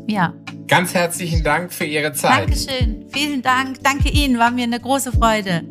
[0.08, 0.36] Ja.
[0.68, 2.50] Ganz herzlichen Dank für Ihre Zeit.
[2.50, 3.06] Dankeschön.
[3.12, 3.84] Vielen Dank.
[3.84, 4.40] Danke Ihnen.
[4.40, 5.64] War mir eine große Freude.